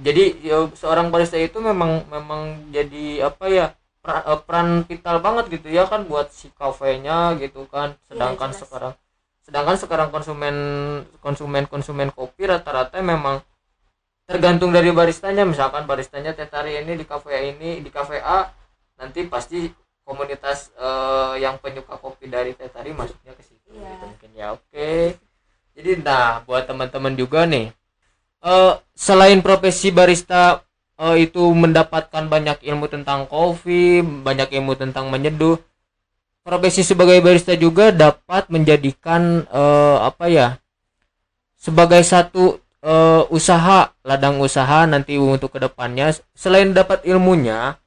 jadi 0.04 0.24
ya, 0.44 0.58
seorang 0.76 1.08
barista 1.08 1.40
itu 1.40 1.58
memang 1.60 2.04
memang 2.08 2.42
jadi 2.70 3.28
apa 3.28 3.46
ya 3.48 3.66
eh, 4.04 4.40
peran 4.44 4.84
vital 4.84 5.18
banget 5.20 5.46
gitu 5.52 5.68
ya 5.68 5.88
kan 5.88 6.04
buat 6.04 6.32
si 6.32 6.52
kafenya 6.52 7.36
gitu 7.40 7.64
kan 7.68 7.96
sedangkan 8.08 8.52
jelas. 8.52 8.60
sekarang 8.64 8.94
sedangkan 9.44 9.76
sekarang 9.80 10.08
konsumen 10.12 10.56
konsumen 11.24 11.64
konsumen 11.68 12.10
kopi 12.12 12.48
rata-rata 12.48 13.00
memang 13.00 13.40
tergantung 14.28 14.76
dari 14.76 14.92
baristanya 14.92 15.48
misalkan 15.48 15.88
baristanya 15.88 16.36
teh 16.36 16.46
tari 16.46 16.78
ini 16.84 17.00
di 17.00 17.06
kafe 17.08 17.32
ini 17.56 17.80
di 17.80 17.88
kafe 17.88 18.20
A 18.20 18.52
nanti 19.00 19.24
pasti 19.26 19.72
komunitas 20.04 20.76
eh, 20.76 21.40
yang 21.40 21.56
penyuka 21.64 21.96
kopi 21.96 22.28
dari 22.28 22.52
teh 22.52 22.68
tari 22.68 22.92
masuknya 22.92 23.32
ke 23.34 23.44
situ 23.44 23.56
Iya. 23.68 23.84
gitu 23.88 24.04
mungkin 24.08 24.32
ya 24.36 24.48
oke 24.56 24.92
jadi 25.76 25.92
nah 26.04 26.44
buat 26.44 26.68
teman-teman 26.68 27.16
juga 27.16 27.48
nih 27.48 27.72
eh 28.44 28.74
selain 28.96 29.40
profesi 29.40 29.92
barista 29.96 30.64
eh, 31.00 31.28
itu 31.30 31.42
mendapatkan 31.54 32.26
banyak 32.28 32.58
ilmu 32.66 32.90
tentang 32.90 33.30
kopi, 33.30 34.02
banyak 34.02 34.50
ilmu 34.50 34.74
tentang 34.74 35.14
menyeduh. 35.14 35.58
Profesi 36.42 36.82
sebagai 36.82 37.20
barista 37.22 37.54
juga 37.54 37.92
dapat 37.94 38.50
menjadikan 38.50 39.46
eh, 39.46 39.98
apa 40.02 40.26
ya? 40.32 40.48
sebagai 41.58 42.00
satu 42.06 42.62
eh, 42.84 43.24
usaha, 43.34 43.94
ladang 44.06 44.42
usaha 44.42 44.86
nanti 44.90 45.18
untuk 45.18 45.56
ke 45.56 45.60
depannya 45.62 46.14
selain 46.38 46.74
dapat 46.74 47.04
ilmunya, 47.08 47.78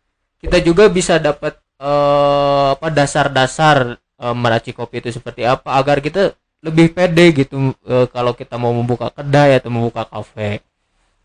kita 0.40 0.58
juga 0.62 0.88
bisa 0.90 1.20
dapat 1.20 1.58
eh, 1.80 2.66
apa 2.74 2.88
dasar-dasar 2.92 3.98
eh, 3.98 4.34
meracik 4.36 4.78
kopi 4.78 5.02
itu 5.04 5.10
seperti 5.14 5.46
apa 5.46 5.76
agar 5.78 6.00
kita 6.02 6.34
lebih 6.60 6.92
pede 6.92 7.32
gitu 7.32 7.72
eh, 7.88 8.06
kalau 8.12 8.36
kita 8.36 8.60
mau 8.60 8.72
membuka 8.72 9.08
kedai 9.12 9.56
atau 9.60 9.72
membuka 9.72 10.04
kafe. 10.04 10.60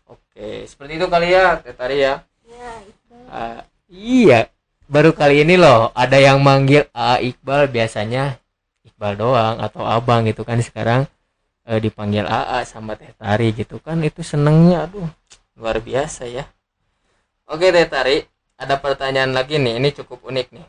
Oke, 0.06 0.64
seperti 0.68 1.02
itu 1.02 1.06
kali 1.10 1.34
ya, 1.34 1.58
Tari 1.60 1.98
ya. 1.98 2.22
ya 2.46 2.70
Ah, 3.26 3.66
iya, 3.90 4.46
baru 4.86 5.10
kali 5.10 5.42
ini 5.42 5.58
loh 5.58 5.90
ada 5.98 6.14
yang 6.16 6.38
manggil 6.40 6.86
A 6.94 7.18
Iqbal 7.18 7.66
biasanya 7.66 8.38
Iqbal 8.86 9.18
doang 9.18 9.58
atau 9.58 9.82
Abang 9.82 10.22
gitu 10.30 10.46
kan 10.46 10.62
sekarang 10.62 11.10
eh, 11.66 11.80
dipanggil 11.82 12.24
AA 12.26 12.62
sama 12.64 12.94
Teh 12.94 13.12
Tari 13.18 13.48
gitu 13.52 13.76
kan 13.82 13.98
itu 14.06 14.22
senengnya 14.22 14.86
aduh 14.86 15.08
luar 15.56 15.80
biasa 15.80 16.28
ya. 16.28 16.44
Oke 17.46 17.70
Teh 17.74 17.86
Tari, 17.86 18.22
ada 18.58 18.76
pertanyaan 18.78 19.32
lagi 19.32 19.56
nih, 19.58 19.78
ini 19.78 19.88
cukup 19.94 20.26
unik 20.26 20.46
nih. 20.54 20.66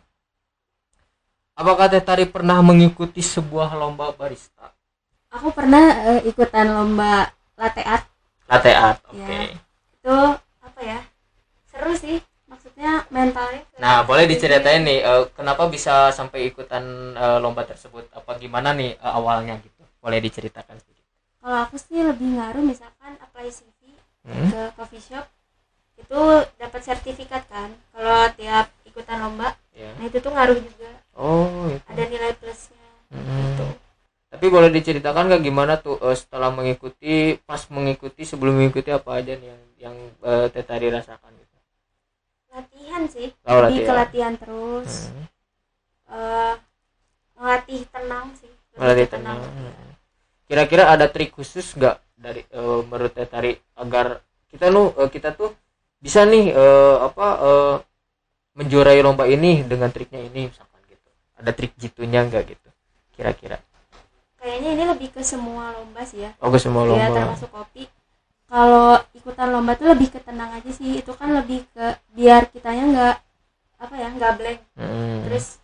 Apakah 1.57 1.89
Teh 1.89 2.03
Tari 2.03 2.25
pernah 2.29 2.61
mengikuti 2.61 3.19
sebuah 3.21 3.73
lomba 3.73 4.13
barista? 4.13 4.73
aku 5.27 5.51
pernah 5.51 5.85
eh, 6.07 6.21
ikutan 6.31 6.71
lomba 6.71 7.29
latte 7.59 7.83
art 7.83 8.05
Latte 8.47 8.71
art, 8.71 8.99
oke. 9.11 9.19
Ya. 9.19 9.59
itu 9.99 10.17
apa 10.63 10.79
ya 10.79 10.99
seru 11.67 11.91
sih 11.99 12.23
maksudnya 12.47 13.03
mentalnya 13.11 13.59
Nah, 13.75 14.07
boleh 14.07 14.23
diceritain 14.23 14.87
nih 14.87 15.03
eh, 15.03 15.23
kenapa 15.35 15.67
bisa 15.67 16.15
sampai 16.15 16.47
ikutan 16.47 17.13
eh, 17.13 17.37
lomba 17.43 17.67
tersebut? 17.67 18.07
Apa 18.15 18.39
gimana 18.39 18.71
nih 18.71 18.95
eh, 18.95 19.11
awalnya 19.19 19.59
gitu? 19.59 19.76
Boleh 20.03 20.19
diceritakan 20.21 20.77
sedikit. 20.79 21.05
kalau 21.37 21.57
aku 21.63 21.75
sih 21.79 22.01
lebih 22.03 22.27
ngaruh 22.37 22.63
misalkan 22.63 23.15
apply 23.23 23.47
CV 23.49 23.79
Hmm? 24.27 24.51
ke 24.51 24.61
coffee 24.75 24.99
shop 24.99 25.25
itu 25.95 26.21
dapat 26.59 26.81
sertifikat 26.83 27.47
kan 27.47 27.71
kalau 27.95 28.27
tiap 28.35 28.67
ikutan 28.83 29.17
lomba 29.23 29.55
Ya. 29.71 29.93
nah 29.95 30.05
itu 30.05 30.17
tuh 30.19 30.31
ngaruh 30.35 30.57
juga 30.59 30.89
Oh, 31.15 31.71
itu. 31.71 31.87
ada 31.87 32.03
nilai 32.05 32.33
plusnya 32.35 32.87
Hmm. 33.07 33.23
gitu 33.55 33.65
Tapi 34.27 34.45
boleh 34.51 34.69
diceritakan 34.69 35.31
nggak 35.31 35.43
gimana 35.47 35.73
tuh 35.79 35.95
eh, 36.03 36.17
setelah 36.19 36.51
mengikuti, 36.51 37.39
pas 37.47 37.63
mengikuti, 37.71 38.27
sebelum 38.27 38.59
mengikuti 38.59 38.91
apa 38.91 39.23
aja 39.23 39.33
nih 39.39 39.47
yang 39.55 39.61
yang 39.79 39.95
eh, 40.21 40.47
Teh 40.51 40.65
Tari 40.67 40.91
rasakan 40.91 41.31
gitu? 41.33 41.55
latihan 42.51 43.03
sih 43.07 43.27
Oh, 43.47 43.63
lebih 43.63 43.87
ke 43.87 43.93
latihan. 43.93 43.95
latihan 43.95 44.33
terus 44.35 44.91
Hmm. 45.13 45.25
eh 46.11 46.55
ngelatih 47.37 47.81
tenang 47.93 48.27
sih 48.35 48.51
Melatih 48.77 49.07
tenang. 49.09 49.37
ya. 49.41 49.71
Kira-kira 50.47 50.83
ada 50.87 51.05
trik 51.07 51.33
khusus 51.33 51.75
nggak 51.75 51.97
dari 52.15 52.41
eh, 52.41 52.79
menurut 52.83 53.11
Teh 53.11 53.25
Tari 53.25 53.51
agar 53.75 54.21
kita 54.47 54.69
nu 54.69 54.93
eh, 54.95 55.09
kita 55.09 55.33
tuh 55.33 55.51
bisa 55.99 56.23
nih 56.23 56.53
eh, 56.53 56.95
apa 57.03 57.27
eh, 57.41 57.75
menjuarai 58.53 59.01
lomba 59.01 59.25
ini 59.25 59.61
dengan 59.61 59.89
triknya 59.89 60.23
ini 60.23 60.49
misalkan 60.49 60.79
gitu. 60.87 61.09
Ada 61.37 61.51
trik 61.51 61.73
jitunya 61.75 62.23
nggak 62.23 62.43
gitu? 62.47 62.69
Kira-kira. 63.13 63.57
kayaknya 64.37 64.69
ini 64.71 64.83
lebih 64.87 65.09
ke 65.11 65.21
semua 65.21 65.73
lomba 65.73 66.05
sih 66.05 66.23
ya 66.23 66.31
Oh, 66.39 66.47
ke 66.47 66.61
semua 66.61 66.85
ya 66.85 67.09
lomba. 67.09 67.17
termasuk 67.17 67.49
kopi 67.49 67.89
kalau 68.47 68.95
ikutan 69.11 69.49
lomba 69.49 69.73
tuh 69.73 69.89
lebih 69.91 70.13
ke 70.13 70.21
tenang 70.21 70.53
aja 70.53 70.69
sih 70.69 71.01
itu 71.01 71.11
kan 71.11 71.33
lebih 71.33 71.65
ke 71.73 71.85
biar 72.13 72.47
kitanya 72.47 72.83
nggak 72.87 73.15
apa 73.77 73.93
ya 73.97 74.07
nggak 74.07 74.31
blank 74.37 74.59
Hmm. 74.77 75.25
terus 75.25 75.57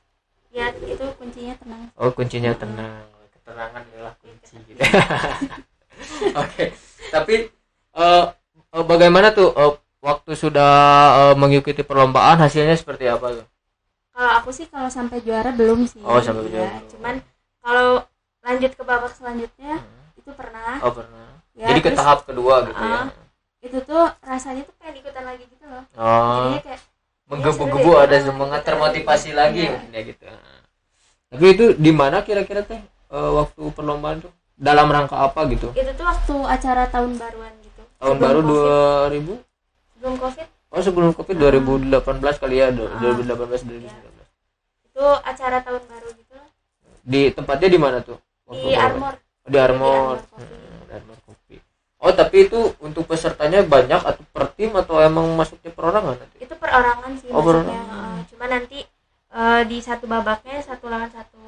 ya 0.53 0.69
itu 0.69 1.05
kuncinya 1.17 1.53
tenang 1.57 1.81
Oh 1.97 2.13
kuncinya 2.13 2.53
tenang, 2.53 3.09
ketenangan 3.33 3.81
adalah 3.83 4.13
kunci 4.21 4.55
gitu. 4.63 4.79
Oke, 6.41 6.63
tapi 7.09 7.35
eh, 7.93 8.23
eh, 8.69 8.83
bagaimana 8.85 9.29
tuh 9.29 9.49
eh, 9.51 9.73
waktu 9.99 10.31
sudah 10.33 10.71
eh, 11.21 11.35
mengikuti 11.35 11.81
perlombaan 11.81 12.37
hasilnya 12.39 12.75
seperti 12.75 13.05
apa 13.07 13.27
tuh? 13.33 13.47
kalau 14.13 14.29
aku 14.37 14.53
sih 14.53 14.69
kalau 14.69 14.85
sampai 14.87 15.25
juara 15.25 15.49
belum 15.49 15.89
sih 15.89 15.97
Oh, 16.05 16.21
sampai 16.21 16.45
Ya, 16.45 16.69
juara 16.69 16.77
cuman 16.85 17.15
kalau 17.59 18.05
lanjut 18.45 18.71
ke 18.77 18.83
babak 18.85 19.09
selanjutnya 19.09 19.81
itu 20.13 20.29
pernah 20.31 20.77
Oh 20.85 20.93
pernah. 20.93 21.41
ya, 21.57 21.73
Jadi 21.73 21.79
ke 21.81 21.89
terus 21.89 21.97
tahap 21.97 22.19
kedua 22.29 22.61
gitu 22.69 22.77
ya. 22.77 22.93
Ah. 22.93 23.07
itu 23.57 23.77
tuh 23.81 24.03
rasanya 24.21 24.69
tuh 24.69 24.75
pengen 24.77 25.01
ikutan 25.01 25.23
lagi 25.25 25.49
gitu 25.49 25.65
loh 25.65 25.81
Oh, 25.97 26.29
jadinya 26.45 26.61
kayak 26.61 26.81
menggebu-gebu 27.33 27.91
deh, 27.91 28.03
ada 28.05 28.15
ah, 28.15 28.21
semangat 28.21 28.61
termotivasi 28.61 29.29
lagi. 29.33 29.65
lagi 29.73 29.89
ya 29.89 30.01
gitu. 30.05 30.23
Tapi 31.33 31.45
itu 31.49 31.65
di 31.73 31.91
mana 31.91 32.21
kira-kira 32.21 32.61
teh 32.61 32.77
eh, 32.81 33.31
waktu 33.33 33.61
perlombaan 33.73 34.21
tuh? 34.21 34.31
Dalam 34.53 34.85
rangka 34.87 35.17
apa 35.17 35.49
gitu? 35.49 35.73
itu 35.73 35.91
tuh 35.97 36.05
waktu 36.05 36.35
acara 36.45 36.85
tahun 36.87 37.17
baruan 37.17 37.51
gitu 37.65 37.81
Tahun 37.97 38.15
Sebelum 38.15 38.21
baru 38.21 38.39
COVID. 38.45 39.41
2000? 39.41 39.97
sebelum 39.97 40.15
covid 40.21 40.47
Oh 40.73 40.81
sebelum 40.81 41.09
Covid 41.13 41.35
2018 41.37 42.41
kali 42.41 42.55
ya, 42.57 42.73
2018 42.73 43.61
2019. 43.61 43.93
itu 44.89 45.05
acara 45.21 45.57
tahun 45.61 45.81
baru 45.85 46.09
gitu 46.17 46.33
Di 47.05 47.29
tempatnya 47.29 47.69
di 47.69 47.79
mana 47.81 47.97
tuh? 48.01 48.17
Waktu 48.49 48.67
di? 48.69 48.77
Armor 48.77 49.13
di 49.43 49.57
Armor. 49.59 50.15
Di 50.15 50.15
Armor. 50.15 50.15
Hmm, 50.39 50.79
di 50.87 50.91
Armor 50.95 51.17
Coffee. 51.19 51.22
Oh, 52.03 52.11
tapi 52.11 52.51
itu 52.51 52.59
untuk 52.83 53.07
pesertanya 53.07 53.63
banyak 53.63 54.01
atau 54.03 54.23
per 54.27 54.51
tim 54.51 54.75
atau 54.75 54.99
emang 54.99 55.23
masuknya 55.39 55.71
perorangan 55.71 56.19
nanti? 56.19 56.35
itu 56.43 56.51
perorangan 56.53 57.11
sih 57.15 57.31
Oh, 57.31 57.39
maksudnya 57.39 57.79
perorangan. 57.79 58.11
Eh, 58.19 58.19
cuma 58.27 58.45
nanti 58.51 58.79
eh, 59.31 59.61
di 59.63 59.77
satu 59.79 60.03
babaknya 60.05 60.59
satu 60.59 60.91
lawan 60.91 61.07
satu 61.07 61.39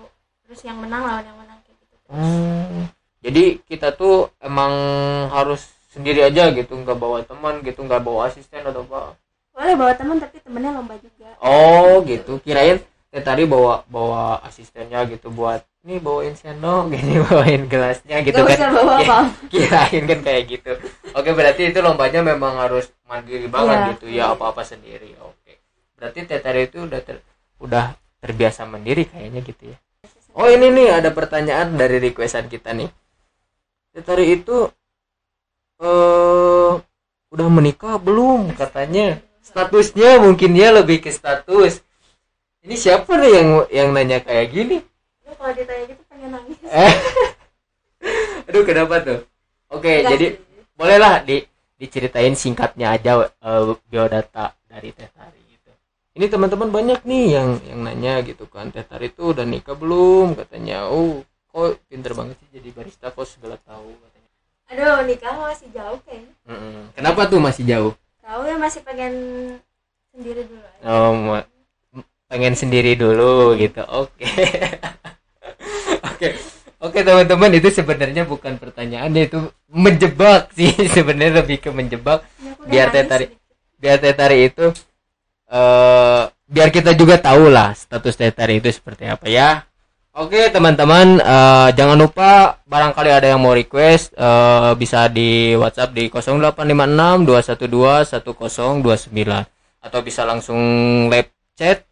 terus 0.47 0.61
yang 0.63 0.79
menang 0.79 1.03
lawan 1.03 1.27
yang 1.27 1.35
menang 1.35 1.59
kayak 1.61 1.77
gitu 1.83 1.95
Hmm. 2.07 2.87
Jadi 3.19 3.43
kita 3.67 3.91
tuh 3.91 4.31
emang 4.39 4.71
harus 5.29 5.65
sendiri 5.91 6.23
aja 6.23 6.53
gitu, 6.53 6.71
nggak 6.71 6.95
bawa 6.95 7.19
teman 7.25 7.59
gitu, 7.59 7.81
nggak 7.81 8.03
bawa 8.03 8.31
asisten 8.31 8.63
atau 8.63 8.85
apa? 8.85 9.17
boleh 9.51 9.75
bawa 9.75 9.93
teman 9.95 10.19
tapi 10.19 10.37
temennya 10.39 10.71
lomba 10.71 10.95
juga 10.99 11.31
Oh, 11.39 12.03
gitu. 12.03 12.39
Kirain 12.39 12.79
teh 13.15 13.23
tadi 13.23 13.47
bawa 13.47 13.87
bawa 13.87 14.43
asistennya 14.43 15.07
gitu 15.07 15.31
buat 15.31 15.63
nih 15.87 16.03
bawain 16.03 16.35
sendok. 16.35 16.89
Gini 16.93 17.23
bawain 17.23 17.63
gelasnya 17.71 18.19
gitu 18.27 18.43
Gak 18.43 18.59
kan. 18.59 18.75
bawa 18.75 18.93
apa 18.99 19.17
kirain 19.55 20.03
kan 20.03 20.19
kayak 20.19 20.43
gitu. 20.51 20.71
Oke 21.15 21.31
berarti 21.31 21.71
itu 21.71 21.79
lombanya 21.79 22.19
memang 22.19 22.59
harus 22.59 22.91
mandiri 23.07 23.47
banget 23.47 23.77
Iya. 23.79 23.87
gitu 23.95 24.05
ya 24.11 24.23
apa 24.35 24.51
apa 24.51 24.67
sendiri. 24.67 25.15
Oke. 25.23 25.63
Berarti 25.95 26.27
tetari 26.27 26.67
itu 26.67 26.83
udah 26.83 26.99
ter, 26.99 27.23
udah 27.63 27.95
terbiasa 28.19 28.67
mandiri 28.67 29.07
kayaknya 29.07 29.39
gitu 29.47 29.63
ya. 29.71 29.77
Oh 30.35 30.51
ini 30.51 30.67
nih 30.67 30.91
ada 30.91 31.15
pertanyaan 31.15 31.79
dari 31.79 32.03
requestan 32.03 32.51
kita 32.51 32.75
nih. 32.75 32.91
Tetari 33.95 34.35
itu 34.35 34.67
eh 35.79 36.71
udah 37.31 37.47
menikah 37.47 37.95
belum? 37.95 38.51
Katanya 38.59 39.23
statusnya 39.39 40.19
mungkin 40.19 40.51
dia 40.51 40.75
lebih 40.75 40.99
ke 40.99 41.15
status 41.15 41.84
ini 42.65 42.75
siapa 42.75 43.11
nih 43.15 43.31
yang 43.31 43.49
yang 43.69 43.87
nanya 43.93 44.19
kayak 44.19 44.49
gini 44.49 44.77
Lu 45.23 45.31
kalau 45.37 45.53
ditanya 45.53 45.83
gitu 45.87 46.01
pengen 46.09 46.29
nangis 46.33 46.57
Eh. 46.65 46.93
Aduh 48.47 48.61
kenapa 48.61 49.01
tuh? 49.01 49.19
Oke, 49.69 50.01
Enggak 50.01 50.11
jadi 50.13 50.25
sih. 50.37 50.39
bolehlah 50.77 51.15
di 51.21 51.41
diceritain 51.75 52.33
singkatnya 52.33 52.93
aja 52.93 53.11
eh, 53.25 53.63
biodata 53.89 54.53
dari 54.69 54.93
Teh 54.93 55.09
Tari 55.09 55.41
gitu. 55.49 55.71
Ini 56.15 56.25
teman-teman 56.29 56.69
banyak 56.69 57.01
nih 57.03 57.25
yang 57.33 57.49
yang 57.65 57.79
nanya 57.81 58.13
gitu 58.21 58.45
kan, 58.45 58.69
Teh 58.69 58.85
Tari 58.85 59.09
tuh 59.09 59.33
udah 59.33 59.43
nikah 59.43 59.73
belum? 59.73 60.37
Katanya, 60.37 60.85
"Oh, 60.87 61.25
kok 61.49 61.81
pinter 61.89 62.13
banget 62.13 62.37
sih 62.39 62.49
jadi 62.53 62.69
barista 62.71 63.09
kok 63.09 63.25
segala 63.25 63.57
tahu." 63.59 63.89
katanya. 63.91 64.29
aduh 64.65 64.97
nikah 65.05 65.33
masih 65.37 65.69
jauh 65.69 65.99
kayaknya 66.05 66.33
Mm-mm. 66.49 66.89
Kenapa 66.93 67.21
tuh 67.29 67.37
masih 67.37 67.63
jauh? 67.65 67.93
tahu 68.21 68.41
ya 68.45 68.57
masih 68.57 68.81
pengen 68.81 69.13
sendiri 70.09 70.41
dulu 70.45 70.61
aja. 70.65 70.81
Oh, 70.85 71.13
ma- 71.13 71.45
pengen 72.27 72.53
sendiri 72.57 72.97
dulu 72.97 73.55
gitu. 73.57 73.81
Oke. 73.85 74.25
Oke. 76.11 76.29
Oke, 76.85 77.01
teman-teman, 77.01 77.49
itu 77.55 77.73
sebenarnya 77.73 78.29
bukan 78.29 78.61
pertanyaan 78.61 79.09
itu 79.17 79.49
menjebak 79.71 80.53
sih 80.53 80.69
sebenarnya 80.95 81.41
lebih 81.41 81.57
ke 81.57 81.69
menjebak 81.73 82.21
udah 82.61 82.69
biar 82.69 82.87
Teh 82.93 83.05
Tari 83.05 83.25
biar 83.81 83.97
Teh 83.97 84.13
Tari 84.13 84.37
itu 84.49 84.69
eh 85.49 86.23
biar 86.45 86.69
kita 86.69 86.93
juga 86.93 87.17
tahu 87.17 87.49
lah 87.49 87.73
status 87.73 88.13
Teh 88.13 88.29
Tari 88.29 88.61
itu 88.61 88.69
seperti 88.69 89.09
apa 89.09 89.25
ya. 89.25 89.65
Oke, 90.15 90.47
teman-teman, 90.47 91.19
eh, 91.19 91.69
jangan 91.75 91.99
lupa 91.99 92.63
barangkali 92.63 93.11
ada 93.11 93.27
yang 93.33 93.43
mau 93.43 93.51
request 93.51 94.15
eh, 94.15 94.71
bisa 94.79 95.11
di 95.11 95.57
WhatsApp 95.57 95.91
di 95.91 96.07
0856 96.07 97.27
212 97.27 98.15
1029 98.15 99.43
atau 99.85 99.99
bisa 100.01 100.21
langsung 100.23 100.61
live 101.11 101.29
chat 101.55 101.84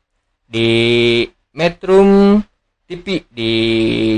di 0.54 0.70
Metrum 1.58 2.38
TV 2.86 3.26
di 3.26 3.54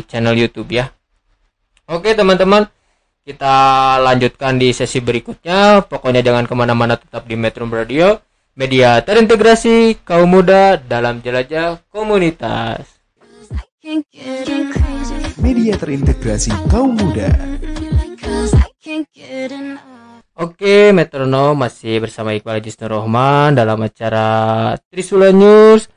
channel 0.03 0.35
YouTube 0.35 0.67
ya. 0.75 0.91
Oke 1.87 2.11
teman-teman, 2.11 2.67
kita 3.23 3.55
lanjutkan 4.03 4.59
di 4.59 4.75
sesi 4.75 4.99
berikutnya. 4.99 5.87
Pokoknya 5.87 6.19
jangan 6.19 6.43
ke 6.43 6.51
mana-mana, 6.51 6.99
tetap 6.99 7.23
di 7.23 7.39
Metrum 7.39 7.71
Radio, 7.71 8.19
media 8.59 8.99
terintegrasi 8.99 10.03
kaum 10.03 10.27
muda 10.27 10.75
dalam 10.75 11.23
jelajah 11.23 11.79
komunitas. 11.87 12.83
Media 15.39 15.79
terintegrasi 15.79 16.51
kaum 16.67 16.99
muda. 16.99 17.31
Oke, 20.35 20.91
Metronom 20.91 21.55
masih 21.55 22.03
bersama 22.03 22.35
Iqbal 22.35 22.59
Haji 22.59 22.75
Rohman 22.91 23.55
dalam 23.55 23.79
acara 23.79 24.75
Trisula 24.91 25.31
News 25.31 25.87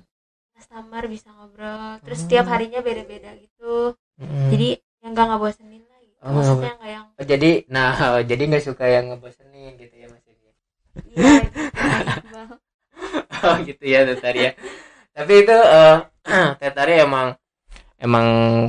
customer 0.57 1.03
bisa 1.05 1.29
ngobrol 1.35 2.01
terus 2.03 2.19
Oh. 2.19 2.23
setiap 2.25 2.45
harinya 2.51 2.79
beda-beda 2.81 3.31
gitu 3.37 3.93
nggak 5.15 5.25
ngebosenin 5.31 5.83
lah 5.87 5.99
gitu. 6.03 6.19
Oh, 6.25 6.31
maksudnya 6.35 6.71
nggak 6.75 6.91
yang 6.91 7.05
Oh, 7.15 7.23
jadi 7.23 7.49
nah 7.71 8.19
jadi 8.27 8.43
nggak 8.51 8.65
suka 8.67 8.85
yang 8.91 9.05
ngebosenin 9.13 9.71
gitu 9.79 9.95
ya 9.95 10.07
Mas 10.11 10.25
Edi? 10.27 10.47
iya 11.15 11.47
gitu 12.19 12.39
oh 13.45 13.55
gitu 13.63 13.83
ya 13.87 13.99
Tetari 14.03 14.39
ya 14.49 14.51
tapi 15.15 15.33
itu 15.47 15.55
eh 15.55 15.95
Tetari 16.59 16.93
emang 16.99 17.37
emang 17.99 18.27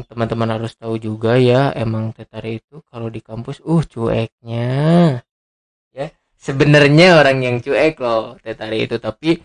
teman-teman 0.08 0.58
harus 0.58 0.72
tahu 0.78 0.96
juga 1.00 1.36
ya 1.40 1.70
emang 1.74 2.14
Tetari 2.16 2.62
itu 2.62 2.82
kalau 2.90 3.08
di 3.12 3.20
kampus 3.24 3.60
uh 3.64 3.82
cueknya. 3.82 5.20
Ya 5.94 6.06
sebenarnya 6.38 7.20
orang 7.20 7.38
yang 7.42 7.56
cuek 7.64 7.98
loh 8.00 8.38
Tetari 8.44 8.86
itu. 8.86 8.96
Tapi 9.00 9.40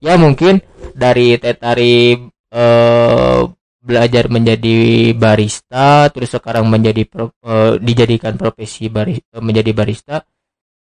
ya 0.00 0.16
mungkin 0.20 0.60
dari 0.96 1.36
Tetari 1.40 2.16
eh 2.54 3.40
belajar 3.86 4.26
menjadi 4.26 5.14
barista 5.14 6.10
terus 6.10 6.34
sekarang 6.34 6.66
menjadi 6.66 7.06
pro- 7.06 7.36
eh, 7.46 7.78
dijadikan 7.78 8.34
profesi 8.34 8.90
bari, 8.90 9.14
menjadi 9.38 9.70
barista 9.70 10.16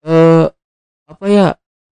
eh 0.05 0.45
apa 1.07 1.25
ya 1.29 1.47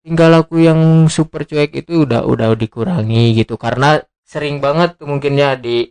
tinggal 0.05 0.31
aku 0.43 0.55
yang 0.63 1.07
super 1.11 1.43
cuek 1.49 1.71
itu 1.81 2.05
udah 2.07 2.25
udah 2.25 2.55
dikurangi 2.57 3.37
gitu. 3.39 3.55
Karena 3.59 3.99
sering 4.25 4.59
banget 4.63 4.99
tuh 4.99 5.07
mungkinnya 5.11 5.55
di 5.59 5.89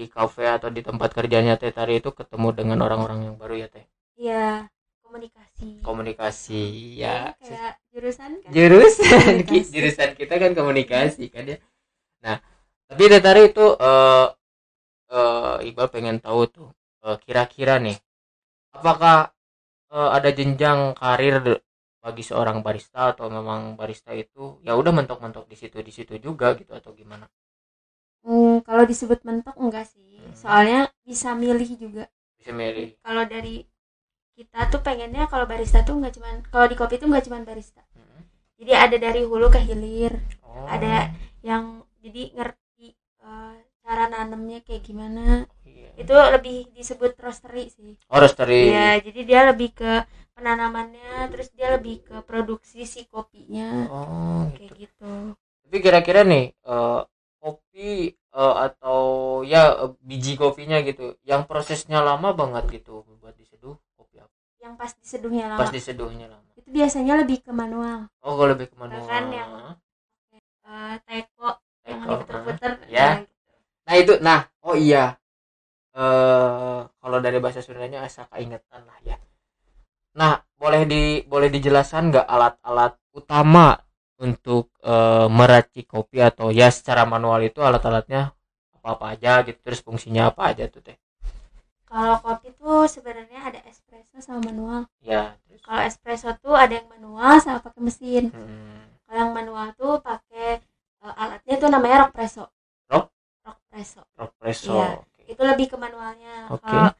di 0.00 0.08
kafe 0.08 0.48
atau 0.48 0.72
di 0.72 0.80
tempat 0.80 1.12
kerjanya 1.12 1.60
Teh 1.60 1.68
Tari 1.76 2.00
itu 2.00 2.08
ketemu 2.16 2.48
dengan 2.56 2.78
orang-orang 2.80 3.28
yang 3.28 3.36
baru 3.36 3.60
ya 3.60 3.68
Teh? 3.68 3.84
Iya 4.16 4.72
komunikasi. 5.04 5.68
Komunikasi 5.84 6.62
ya. 6.96 7.36
Ini 7.36 7.44
kayak 7.44 7.72
jurusan 7.92 8.30
kan? 8.40 8.50
Jurusan. 8.54 9.32
Jurusan 9.74 10.10
kita 10.16 10.34
kan 10.40 10.50
komunikasi 10.56 11.24
kan 11.28 11.44
ya. 11.44 11.58
Nah 12.24 12.36
tapi 12.88 13.02
Teh 13.12 13.20
Tari 13.20 13.52
itu 13.52 13.66
eh 13.76 14.26
eh, 15.12 15.68
Iqbal 15.68 15.88
pengen 15.92 16.16
tahu 16.24 16.40
tuh 16.48 16.68
eh, 17.04 17.16
kira-kira 17.20 17.76
nih 17.82 17.98
apakah 18.72 19.34
eh, 19.92 20.10
ada 20.16 20.30
jenjang 20.32 20.96
karir 20.96 21.60
bagi 22.00 22.24
seorang 22.24 22.64
barista 22.64 23.12
atau 23.12 23.28
memang 23.28 23.76
barista 23.76 24.16
itu 24.16 24.56
ya 24.64 24.72
udah 24.72 24.92
mentok-mentok 24.94 25.44
di 25.44 25.56
situ 25.60 25.84
di 25.84 25.92
situ 25.92 26.16
juga 26.16 26.56
gitu 26.56 26.72
atau 26.72 26.96
gimana 26.96 27.28
Hmm, 28.20 28.60
kalau 28.64 28.84
disebut 28.84 29.24
mentok 29.24 29.56
enggak 29.56 29.88
sih. 29.88 30.00
Hmm. 30.20 30.36
soalnya 30.36 30.80
bisa 31.02 31.32
milih 31.32 31.70
juga. 31.80 32.04
Bisa 32.36 32.52
milih. 32.52 32.94
Kalau 33.00 33.24
dari 33.24 33.64
kita 34.36 34.72
tuh 34.72 34.80
pengennya 34.80 35.28
kalau 35.28 35.44
barista 35.44 35.84
tuh 35.84 36.00
nggak 36.00 36.16
cuman 36.16 36.34
kalau 36.48 36.66
di 36.68 36.76
kopi 36.78 36.96
tuh 36.96 37.08
nggak 37.10 37.24
cuman 37.28 37.42
barista. 37.44 37.82
Hmm. 37.96 38.24
jadi 38.60 38.72
ada 38.88 38.96
dari 39.00 39.24
hulu 39.24 39.48
ke 39.52 39.60
hilir. 39.60 40.16
Oh, 40.44 40.68
ada 40.68 41.12
yang 41.40 41.84
jadi 42.00 42.32
ngerti 42.36 42.96
eh, 42.96 43.56
cara 43.84 44.04
nanamnya 44.08 44.60
kayak 44.64 44.84
gimana. 44.84 45.48
Iya. 45.66 45.90
itu 46.00 46.14
lebih 46.14 46.58
disebut 46.72 47.12
roastery 47.20 47.68
sih. 47.68 47.92
Oh 48.08 48.20
roastery. 48.20 48.72
Iya, 48.72 49.04
jadi 49.04 49.20
dia 49.24 49.40
lebih 49.52 49.76
ke 49.76 49.92
penanamannya 50.32 51.28
terus 51.28 51.52
dia 51.52 51.76
lebih 51.76 52.00
ke 52.04 52.16
produksi 52.24 52.88
si 52.88 53.04
kopinya. 53.04 53.88
Oh 53.92 54.48
gitu. 54.52 54.56
kayak 54.56 54.72
gitu. 54.88 55.12
Tapi 55.68 55.76
kira-kira 55.84 56.20
nih 56.24 56.52
eh, 56.54 57.00
kopi 57.40 58.14
eh, 58.14 58.54
atau 58.68 59.00
ya 59.42 59.90
biji 60.04 60.36
kopinya 60.36 60.78
gitu. 60.84 61.16
Yang 61.24 61.48
prosesnya 61.48 62.04
lama 62.04 62.36
banget 62.36 62.68
gitu 62.80 63.02
buat 63.18 63.34
diseduh 63.34 63.74
kopi 63.96 64.20
apa. 64.20 64.34
Yang 64.60 64.74
pas 64.76 64.92
diseduhnya 65.00 65.44
lama. 65.50 65.60
Pas 65.64 65.72
diseduhnya 65.72 66.26
lama. 66.28 66.50
Itu 66.54 66.68
biasanya 66.68 67.24
lebih 67.24 67.40
ke 67.42 67.50
manual. 67.50 68.12
Oh 68.20 68.36
kalau 68.36 68.52
lebih 68.52 68.68
ke 68.70 68.76
manual. 68.76 69.02
Bahkan 69.02 69.24
yang 69.32 69.50
eh, 70.68 70.96
teko 71.08 71.50
yang 71.88 72.00
diputer-puter 72.06 72.72
ya. 72.86 73.00
nah, 73.00 73.14
gitu. 73.24 73.34
nah 73.88 73.94
itu 73.96 74.12
nah 74.20 74.40
oh 74.62 74.76
iya. 74.76 75.16
Eh 75.96 76.80
kalau 76.86 77.18
dari 77.18 77.42
bahasa 77.42 77.64
Sundanya 77.64 78.04
asa 78.06 78.28
keingetan 78.30 78.84
lah 78.84 78.98
ya. 79.02 79.16
Nah 80.14 80.38
boleh 80.60 80.84
di 80.84 81.24
boleh 81.24 81.48
dijelaskan 81.48 82.12
nggak 82.12 82.26
alat-alat 82.28 83.00
utama 83.16 83.80
untuk 84.26 84.64
eh, 84.84 85.26
meracik 85.38 85.86
kopi 85.94 86.18
atau 86.30 86.46
ya 86.60 86.68
secara 86.76 87.02
manual 87.08 87.40
itu 87.48 87.60
alat-alatnya 87.68 88.22
apa 88.76 88.88
apa 88.96 89.04
aja 89.16 89.32
gitu 89.46 89.58
terus 89.64 89.80
fungsinya 89.86 90.22
apa 90.32 90.42
aja 90.52 90.64
tuh 90.74 90.82
teh 90.86 90.96
kalau 91.90 92.16
kopi 92.24 92.48
tuh 92.60 92.86
sebenarnya 92.86 93.40
ada 93.50 93.60
espresso 93.70 94.16
sama 94.22 94.40
manual 94.48 94.80
ya 95.02 95.34
terus 95.48 95.60
kalau 95.66 95.82
espresso 95.90 96.28
tuh 96.44 96.54
ada 96.54 96.72
yang 96.78 96.88
manual 96.88 97.34
sama 97.42 97.58
pakai 97.64 97.82
mesin 97.82 98.24
hmm, 98.30 98.80
kalau 99.06 99.18
yang 99.26 99.32
manual 99.34 99.66
tuh 99.80 99.94
pakai 100.00 100.62
eh, 101.04 101.14
alatnya 101.22 101.54
tuh 101.62 101.68
namanya 101.74 101.96
rock 102.06 102.12
presso 102.16 102.44
Rock? 102.92 103.06
rock 103.46 103.58
presso 103.72 104.02
espresso 104.50 104.72
Iya. 104.74 104.88
oke. 104.98 105.22
itu 105.32 105.42
lebih 105.46 105.66
ke 105.72 105.76
manualnya 105.78 106.34
Oke. 106.50 106.64
kalau 106.66 106.90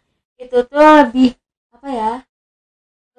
itu 0.41 0.57
tuh 0.71 0.81
lebih 0.81 1.31
apa 1.75 1.89
ya 1.93 2.13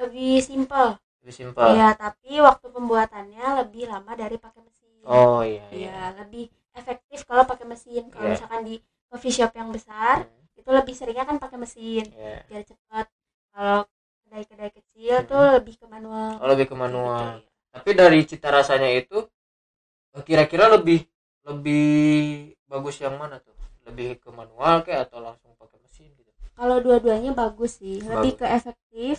lebih 0.01 0.41
simpel 0.41 0.97
lebih 1.21 1.33
simpel. 1.37 1.67
Ya 1.77 1.93
tapi 1.93 2.41
waktu 2.41 2.65
pembuatannya 2.73 3.45
lebih 3.65 3.83
lama 3.89 4.11
dari 4.17 4.37
pakai 4.41 4.61
mesin. 4.65 4.89
Oh 5.05 5.41
iya 5.45 5.65
iya 5.69 5.89
Iya, 5.93 6.01
lebih 6.21 6.45
efektif 6.77 7.19
kalau 7.29 7.43
pakai 7.45 7.65
mesin. 7.69 8.09
Kalau 8.09 8.25
Iya. 8.27 8.33
misalkan 8.37 8.61
di 8.65 8.75
coffee 9.11 9.33
shop 9.33 9.51
yang 9.53 9.69
besar 9.69 10.25
Hmm, 10.25 10.57
itu 10.57 10.69
lebih 10.73 10.93
seringnya 10.97 11.25
kan 11.29 11.37
pakai 11.37 11.57
mesin. 11.61 12.05
Iya. 12.11 12.41
biar 12.49 12.63
cepat 12.65 13.05
kalau 13.53 13.79
kedai-kedai 14.25 14.71
kecil 14.73 15.15
Hmm. 15.21 15.29
tuh 15.29 15.43
lebih 15.61 15.75
ke 15.77 15.85
manual. 15.85 16.31
Oh 16.41 16.47
lebih 16.49 16.65
ke 16.71 16.75
manual. 16.77 17.37
Gitu, 17.37 17.45
ya. 17.45 17.71
tapi 17.71 17.89
dari 17.95 18.19
cita 18.27 18.47
rasanya 18.51 18.89
itu 18.91 19.17
eh, 20.15 20.23
kira-kira 20.27 20.65
lebih 20.75 20.99
lebih 21.47 21.85
bagus 22.69 22.95
yang 23.01 23.15
mana 23.17 23.37
tuh? 23.41 23.53
Lebih 23.87 24.21
ke 24.21 24.29
manual 24.29 24.85
kayak 24.85 25.09
atau 25.09 25.19
langsung 25.21 25.51
pakai 25.57 25.77
mesin 25.81 26.09
gitu? 26.17 26.29
Kalau 26.57 26.77
dua-duanya 26.83 27.31
bagus 27.33 27.81
sih. 27.81 27.97
Lebih 28.01 28.37
Bagus. 28.37 28.39
ke 28.39 28.45
efektif 28.47 29.15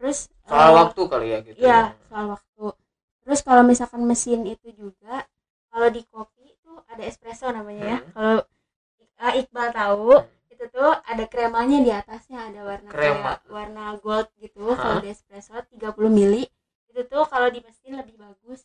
terus 0.00 0.18
soal 0.48 0.72
eh, 0.72 0.76
waktu 0.80 1.00
kali 1.12 1.26
ya 1.28 1.38
gitu 1.44 1.60
Iya, 1.60 1.80
ya. 1.92 2.08
soal 2.08 2.26
waktu. 2.34 2.66
Terus 3.22 3.40
kalau 3.44 3.62
misalkan 3.68 4.02
mesin 4.08 4.40
itu 4.48 4.72
juga, 4.72 5.28
kalau 5.68 5.88
di 5.92 6.02
kopi 6.08 6.56
itu 6.56 6.72
ada 6.88 7.02
espresso 7.04 7.46
namanya 7.52 7.84
ya. 7.84 7.98
Hmm. 8.00 8.10
Kalau 8.16 8.36
eh, 9.28 9.32
Iqbal 9.44 9.68
tahu, 9.76 10.10
Hmm. 10.24 10.52
itu 10.52 10.64
tuh 10.72 10.90
ada 11.04 11.24
kremanya 11.28 11.78
di 11.86 11.90
atasnya, 11.92 12.38
ada 12.48 12.60
warna 12.64 12.88
Krema. 12.90 13.36
kayak 13.36 13.52
warna 13.52 13.84
gold 14.00 14.28
gitu. 14.40 14.64
Kalau 14.72 14.96
Hah? 14.96 15.04
di 15.04 15.08
espresso 15.12 15.52
30 15.68 16.08
mili, 16.10 16.42
itu 16.90 17.00
tuh 17.12 17.22
kalau 17.28 17.48
di 17.52 17.60
mesin 17.60 17.92
lebih 18.00 18.16
bagus 18.16 18.64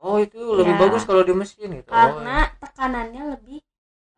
oh 0.00 0.16
itu 0.24 0.40
lebih 0.58 0.74
Iya. 0.74 0.80
bagus 0.82 1.02
kalau 1.08 1.22
di 1.28 1.34
mesin 1.36 1.68
gitu 1.78 1.88
karena 1.92 2.36
tekanannya 2.62 3.22
lebih 3.36 3.58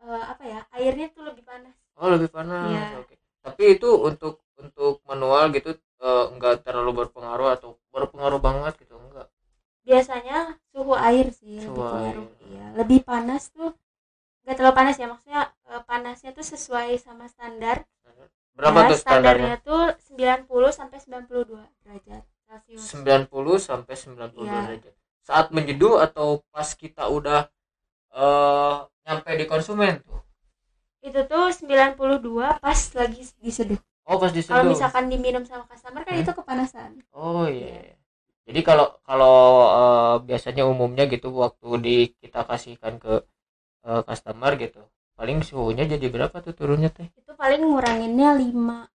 eh, 0.05 0.25
apa 0.33 0.45
ya? 0.47 0.61
Airnya 0.77 1.07
tuh 1.15 1.23
lebih 1.29 1.45
panas. 1.47 1.75
oh, 1.99 2.07
oh 2.07 2.09
lebih 2.15 2.31
panas 2.37 2.69
Iya. 2.71 2.87
oke 3.03 3.15
tapi 3.43 3.63
itu 3.75 3.89
untuk 4.09 4.35
untuk 4.63 5.03
manual 5.11 5.51
gitu 5.57 5.75
eh, 6.03 6.25
enggak 6.33 6.55
terlalu 6.67 6.91
berpengaruh 7.07 7.49
atau 7.57 7.69
berpengaruh 7.95 8.41
banget 8.43 8.73
gitu 8.83 8.95
enggak 8.99 9.29
Biasanya 9.83 10.39
suhu 10.71 10.95
air 10.95 11.27
sih 11.35 11.59
Suhu 11.59 11.83
lebih 11.83 11.91
pengaruh. 11.91 12.27
air. 12.27 12.47
Iya, 12.51 12.67
lebih 12.79 13.01
panas 13.09 13.43
tuh 13.51 13.71
nggak 14.43 14.57
terlalu 14.59 14.75
panas 14.79 14.97
ya 14.99 15.07
maksudnya 15.11 15.43
eh, 15.71 15.83
panasnya 15.87 16.31
tuh 16.35 16.47
sesuai 16.47 16.91
sama 16.99 17.27
standar 17.31 17.77
berapa 18.53 18.79
Ya, 18.85 18.89
tuh 18.93 18.99
standarnya 19.01 19.55
tuh 19.65 19.83
90 20.13 20.71
sampai 20.71 20.99
92 21.01 21.63
derajat 21.83 22.23
Celcius. 22.47 22.85
90 22.93 23.57
sampai 23.59 23.95
92 23.97 24.47
Iya. 24.47 24.61
derajat 24.67 24.95
saat 25.23 25.47
menjeduh 25.55 26.03
atau 26.03 26.43
pas 26.53 26.69
kita 26.75 27.07
udah 27.09 27.41
eh 28.13 28.77
nyampe 29.07 29.31
di 29.41 29.47
konsumen 29.49 29.99
tuh 30.05 30.21
Itu 31.03 31.21
tuh 31.27 31.51
92 31.51 32.49
pas 32.63 32.81
lagi 32.99 33.23
diseduh. 33.43 33.81
Oh 34.09 34.17
pas 34.19 34.31
Kalau 34.31 34.35
diseduh 34.37 34.71
misalkan 34.73 35.05
diminum 35.13 35.43
sama 35.47 35.65
customer 35.71 36.03
kan 36.07 36.15
Hmm. 36.15 36.23
itu 36.25 36.33
kepanasan. 36.35 36.91
oh 37.15 37.47
iya 37.49 37.95
jadi 38.49 38.61
kalau 38.69 38.87
kalau 39.09 39.35
eh, 39.81 40.15
biasanya 40.29 40.63
umumnya 40.67 41.05
gitu 41.11 41.29
waktu 41.45 41.69
di 41.85 41.97
kita 42.23 42.41
kasihkan 42.51 42.99
ke 43.03 43.23
eh, 43.89 44.03
customer 44.09 44.53
gitu 44.59 44.83
paling 45.19 45.39
suhunya 45.47 45.85
jadi 45.87 46.07
berapa 46.15 46.37
tuh 46.45 46.55
turunnya 46.59 46.91
teh 46.91 47.09
Itu 47.21 47.33
paling 47.39 47.63
nguranginnya 47.63 48.31
5. 48.39 48.89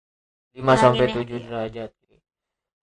5 0.57 0.73
sampai 0.83 1.05
Kuranginnya, 1.07 1.29
7 1.29 1.37
iya. 1.37 1.45
derajat 1.47 1.91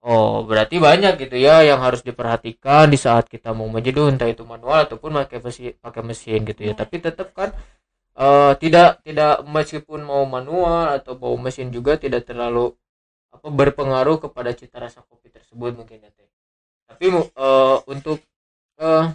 Oh, 0.04 0.44
berarti 0.44 0.76
banyak 0.76 1.16
gitu 1.16 1.36
ya 1.40 1.64
yang 1.64 1.80
harus 1.80 2.04
diperhatikan 2.04 2.92
di 2.92 2.98
saat 3.00 3.24
kita 3.24 3.56
mau 3.56 3.64
menjeduh 3.72 4.12
entah 4.12 4.28
itu 4.28 4.44
manual 4.44 4.84
ataupun 4.84 5.16
pakai 5.16 5.40
mesin 5.40 5.72
pakai 5.80 6.02
mesin 6.04 6.40
gitu 6.44 6.60
ya. 6.60 6.76
Iya. 6.76 6.80
Tapi 6.84 6.96
tetap 7.00 7.32
kan 7.32 7.56
eh, 8.18 8.52
tidak 8.62 9.02
tidak 9.06 9.42
meskipun 9.46 10.00
mau 10.06 10.22
manual 10.26 10.98
atau 10.98 11.14
mau 11.18 11.34
mesin 11.38 11.70
juga 11.74 11.98
tidak 11.98 12.26
terlalu 12.28 12.74
apa 13.34 13.48
berpengaruh 13.50 14.22
kepada 14.22 14.54
cita 14.54 14.78
rasa 14.78 15.02
kopi 15.04 15.28
tersebut 15.34 15.74
mungkin 15.74 16.04
ya 16.04 16.10
teh. 16.14 16.28
Tapi 16.90 17.06
eh, 17.10 17.76
untuk 17.90 18.18
eh, 18.78 19.06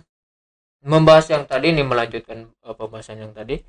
membahas 0.83 1.25
yang 1.31 1.43
tadi 1.47 1.75
nih 1.75 1.88
melanjutkan 1.88 2.47
eh, 2.51 2.75
pembahasan 2.75 3.23
yang 3.23 3.33
tadi. 3.35 3.59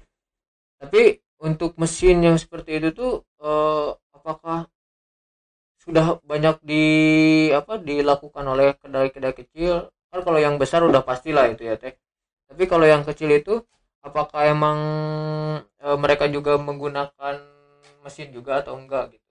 Tapi 0.81 1.21
untuk 1.41 1.77
mesin 1.81 2.21
yang 2.25 2.37
seperti 2.37 2.79
itu 2.83 2.91
tuh 2.93 3.13
eh, 3.43 3.89
apakah 4.17 4.69
sudah 5.81 6.21
banyak 6.29 6.61
di 6.61 6.85
apa 7.57 7.81
dilakukan 7.81 8.45
oleh 8.45 8.77
kedai-kedai 8.77 9.33
kecil 9.33 9.89
kan 10.13 10.21
kalau 10.21 10.37
yang 10.37 10.61
besar 10.61 10.85
udah 10.85 11.01
pastilah 11.01 11.49
itu 11.49 11.65
ya 11.65 11.81
teh 11.81 11.97
tapi 12.51 12.69
kalau 12.69 12.85
yang 12.85 13.01
kecil 13.07 13.33
itu 13.33 13.65
apakah 14.09 14.41
emang 14.55 14.79
e, 15.85 15.89
mereka 16.03 16.25
juga 16.37 16.53
menggunakan 16.67 17.37
mesin 18.05 18.29
juga 18.37 18.53
atau 18.65 18.75
enggak 18.81 19.05
gitu? 19.17 19.27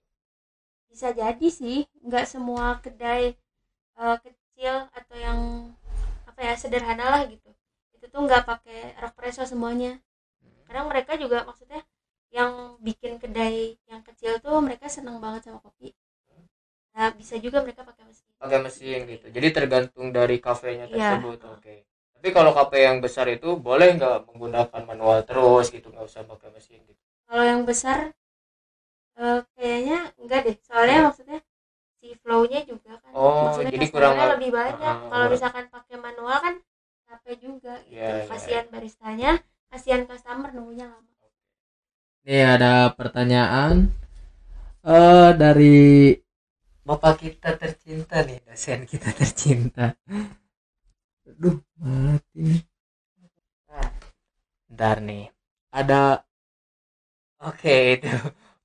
Bisa 0.90 1.08
jadi 1.20 1.48
sih 1.58 1.78
nggak 2.06 2.26
semua 2.32 2.66
kedai 2.84 3.24
eh, 4.02 4.16
kecil 4.24 4.74
atau 4.98 5.16
yang 5.26 5.40
apa 6.30 6.40
ya 6.48 6.54
sederhana 6.62 7.06
lah 7.14 7.22
gitu. 7.32 7.50
Itu 7.96 8.04
tuh 8.12 8.20
nggak 8.26 8.44
pakai 8.50 8.80
rak 9.02 9.12
preso 9.18 9.42
semuanya. 9.52 9.92
Kadang 10.66 10.86
mereka 10.92 11.12
juga 11.22 11.38
maksudnya 11.48 11.80
yang 12.38 12.52
bikin 12.86 13.14
kedai 13.22 13.58
yang 13.90 14.02
kecil 14.08 14.32
tuh 14.44 14.56
mereka 14.66 14.86
seneng 14.96 15.16
banget 15.24 15.42
sama 15.48 15.58
kopi. 15.66 15.88
Nah 16.94 17.08
bisa 17.18 17.34
juga 17.44 17.58
mereka 17.64 17.82
pakai 17.88 18.04
mesin. 18.08 18.26
Pakai 18.42 18.58
mesin 18.66 19.00
gitu. 19.12 19.26
Jadi 19.36 19.48
tergantung 19.56 20.06
dari 20.16 20.36
kafenya 20.46 20.86
Iya. 20.90 21.10
tersebut 21.16 21.38
oke 21.54 21.74
tapi 22.20 22.36
kalau 22.36 22.52
kafe 22.52 22.84
yang 22.84 23.00
besar 23.00 23.32
itu 23.32 23.56
boleh 23.56 23.96
nggak 23.96 24.28
menggunakan 24.28 24.82
manual 24.84 25.24
terus 25.24 25.72
gitu 25.72 25.88
nggak 25.88 26.04
usah 26.04 26.20
pakai 26.28 26.52
mesin 26.52 26.84
gitu? 26.84 27.00
Kalau 27.24 27.40
yang 27.48 27.64
besar 27.64 28.12
eh, 29.16 29.40
kayaknya 29.56 30.12
enggak 30.20 30.40
deh. 30.44 30.56
Soalnya 30.60 31.08
maksudnya 31.08 31.40
si 31.96 32.12
flow-nya 32.20 32.60
juga 32.68 33.00
kan. 33.00 33.12
Oh, 33.16 33.48
maksudnya 33.48 33.72
jadi 33.72 33.86
kurang- 33.88 34.20
lebih 34.36 34.52
banyak. 34.52 34.84
Ah, 34.84 35.00
kalau 35.00 35.08
kurang- 35.08 35.32
misalkan 35.32 35.64
pakai 35.72 35.96
manual 35.96 36.36
kan 36.44 36.54
capek 37.08 37.36
juga 37.40 37.74
gitu. 37.88 37.96
Iya, 37.96 38.08
iya. 38.20 38.28
kasihan 38.28 38.66
baristanya 38.68 39.30
kasihan 39.72 40.02
customer 40.04 40.52
nunggunya 40.52 40.92
lama. 40.92 41.08
Nih 42.28 42.44
ada 42.44 42.92
pertanyaan 42.92 43.88
eh 44.84 45.30
dari 45.40 46.12
bapak 46.84 47.14
kita 47.16 47.56
tercinta 47.56 48.20
nih, 48.28 48.44
dosen 48.44 48.84
kita 48.84 49.08
tercinta. 49.16 49.96
Aduh, 51.30 51.56
mati 51.78 52.38
nih. 52.42 52.62
Bentar 54.66 54.96
nih. 54.98 55.30
Ada 55.70 56.26
Oke, 57.40 57.96
itu. 57.96 58.08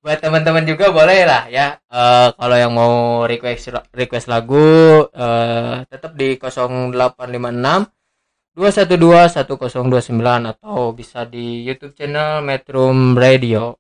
Buat 0.03 0.19
teman-teman 0.21 0.67
juga 0.67 0.91
boleh 0.91 1.23
lah 1.25 1.47
ya. 1.47 1.79
Eh 1.89 2.27
kalau 2.37 2.57
yang 2.59 2.73
mau 2.75 3.23
request 3.25 3.71
request 3.95 4.27
lagu 4.27 4.61
eh 5.15 5.81
tetap 5.89 6.11
di 6.13 6.37
0856 6.37 7.89
212 8.53 9.31
1029 9.33 10.51
atau 10.51 10.91
bisa 10.91 11.23
di 11.25 11.63
YouTube 11.65 11.95
channel 11.95 12.43
Metrum 12.43 13.15
Radio. 13.17 13.79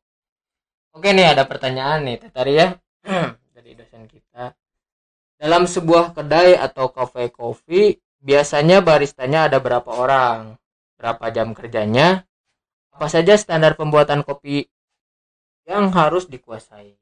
Oke 0.95 1.11
nih 1.11 1.27
ada 1.35 1.43
pertanyaan 1.43 2.07
nih 2.07 2.17
Tetari 2.23 2.53
ya 2.55 2.67
dari 3.55 3.71
dosen 3.75 4.07
kita. 4.07 4.55
Dalam 5.35 5.67
sebuah 5.67 6.15
kedai 6.15 6.55
atau 6.55 6.89
cafe 6.89 7.27
kopi 7.29 7.99
biasanya 8.25 8.77
baristanya 8.81 9.39
ada 9.47 9.57
berapa 9.61 9.87
orang? 9.87 10.57
Berapa 10.97 11.25
jam 11.35 11.53
kerjanya? 11.53 12.25
Apa 12.95 13.07
saja 13.13 13.33
standar 13.37 13.77
pembuatan 13.79 14.25
kopi 14.27 14.65
yang 15.69 15.93
harus 15.93 16.25
dikuasai? 16.25 16.97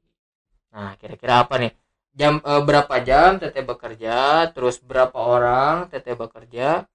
Nah, 0.74 0.92
kira-kira 1.00 1.40
apa 1.46 1.54
nih? 1.62 1.72
Jam 2.14 2.38
eh, 2.44 2.62
berapa 2.68 2.94
jam 3.08 3.42
teteh 3.42 3.64
bekerja, 3.64 4.50
terus 4.54 4.76
berapa 4.78 5.16
orang 5.18 5.88
teteh 5.90 6.14
bekerja, 6.14 6.86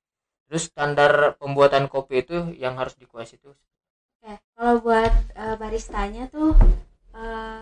Terus 0.49 0.65
standar 0.65 1.37
pembuatan 1.37 1.85
kopi 1.85 2.25
itu 2.25 2.57
yang 2.57 2.73
harus 2.81 2.97
dikuasai 2.97 3.37
itu 3.37 3.53
Oke, 4.19 4.33
kalau 4.57 4.81
buat 4.81 5.13
eh, 5.37 5.55
baristanya 5.61 6.25
tuh 6.33 6.57
eh, 7.13 7.61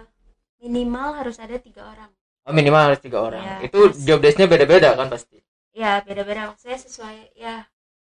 minimal 0.64 1.20
harus 1.20 1.38
ada 1.38 1.60
tiga 1.60 1.84
orang. 1.84 2.10
oh, 2.48 2.54
minimal 2.56 2.82
harus 2.88 3.04
tiga 3.04 3.20
orang. 3.22 3.44
Iya. 3.44 3.68
Itu 3.68 3.92
job 4.08 4.24
desk-nya 4.24 4.48
beda-beda 4.48 4.96
kan 4.96 5.12
pasti. 5.12 5.44
Ya 5.82 5.92
beda-beda 6.06 6.42
maksudnya 6.50 6.80
sesuai 6.86 7.18
ya 7.44 7.56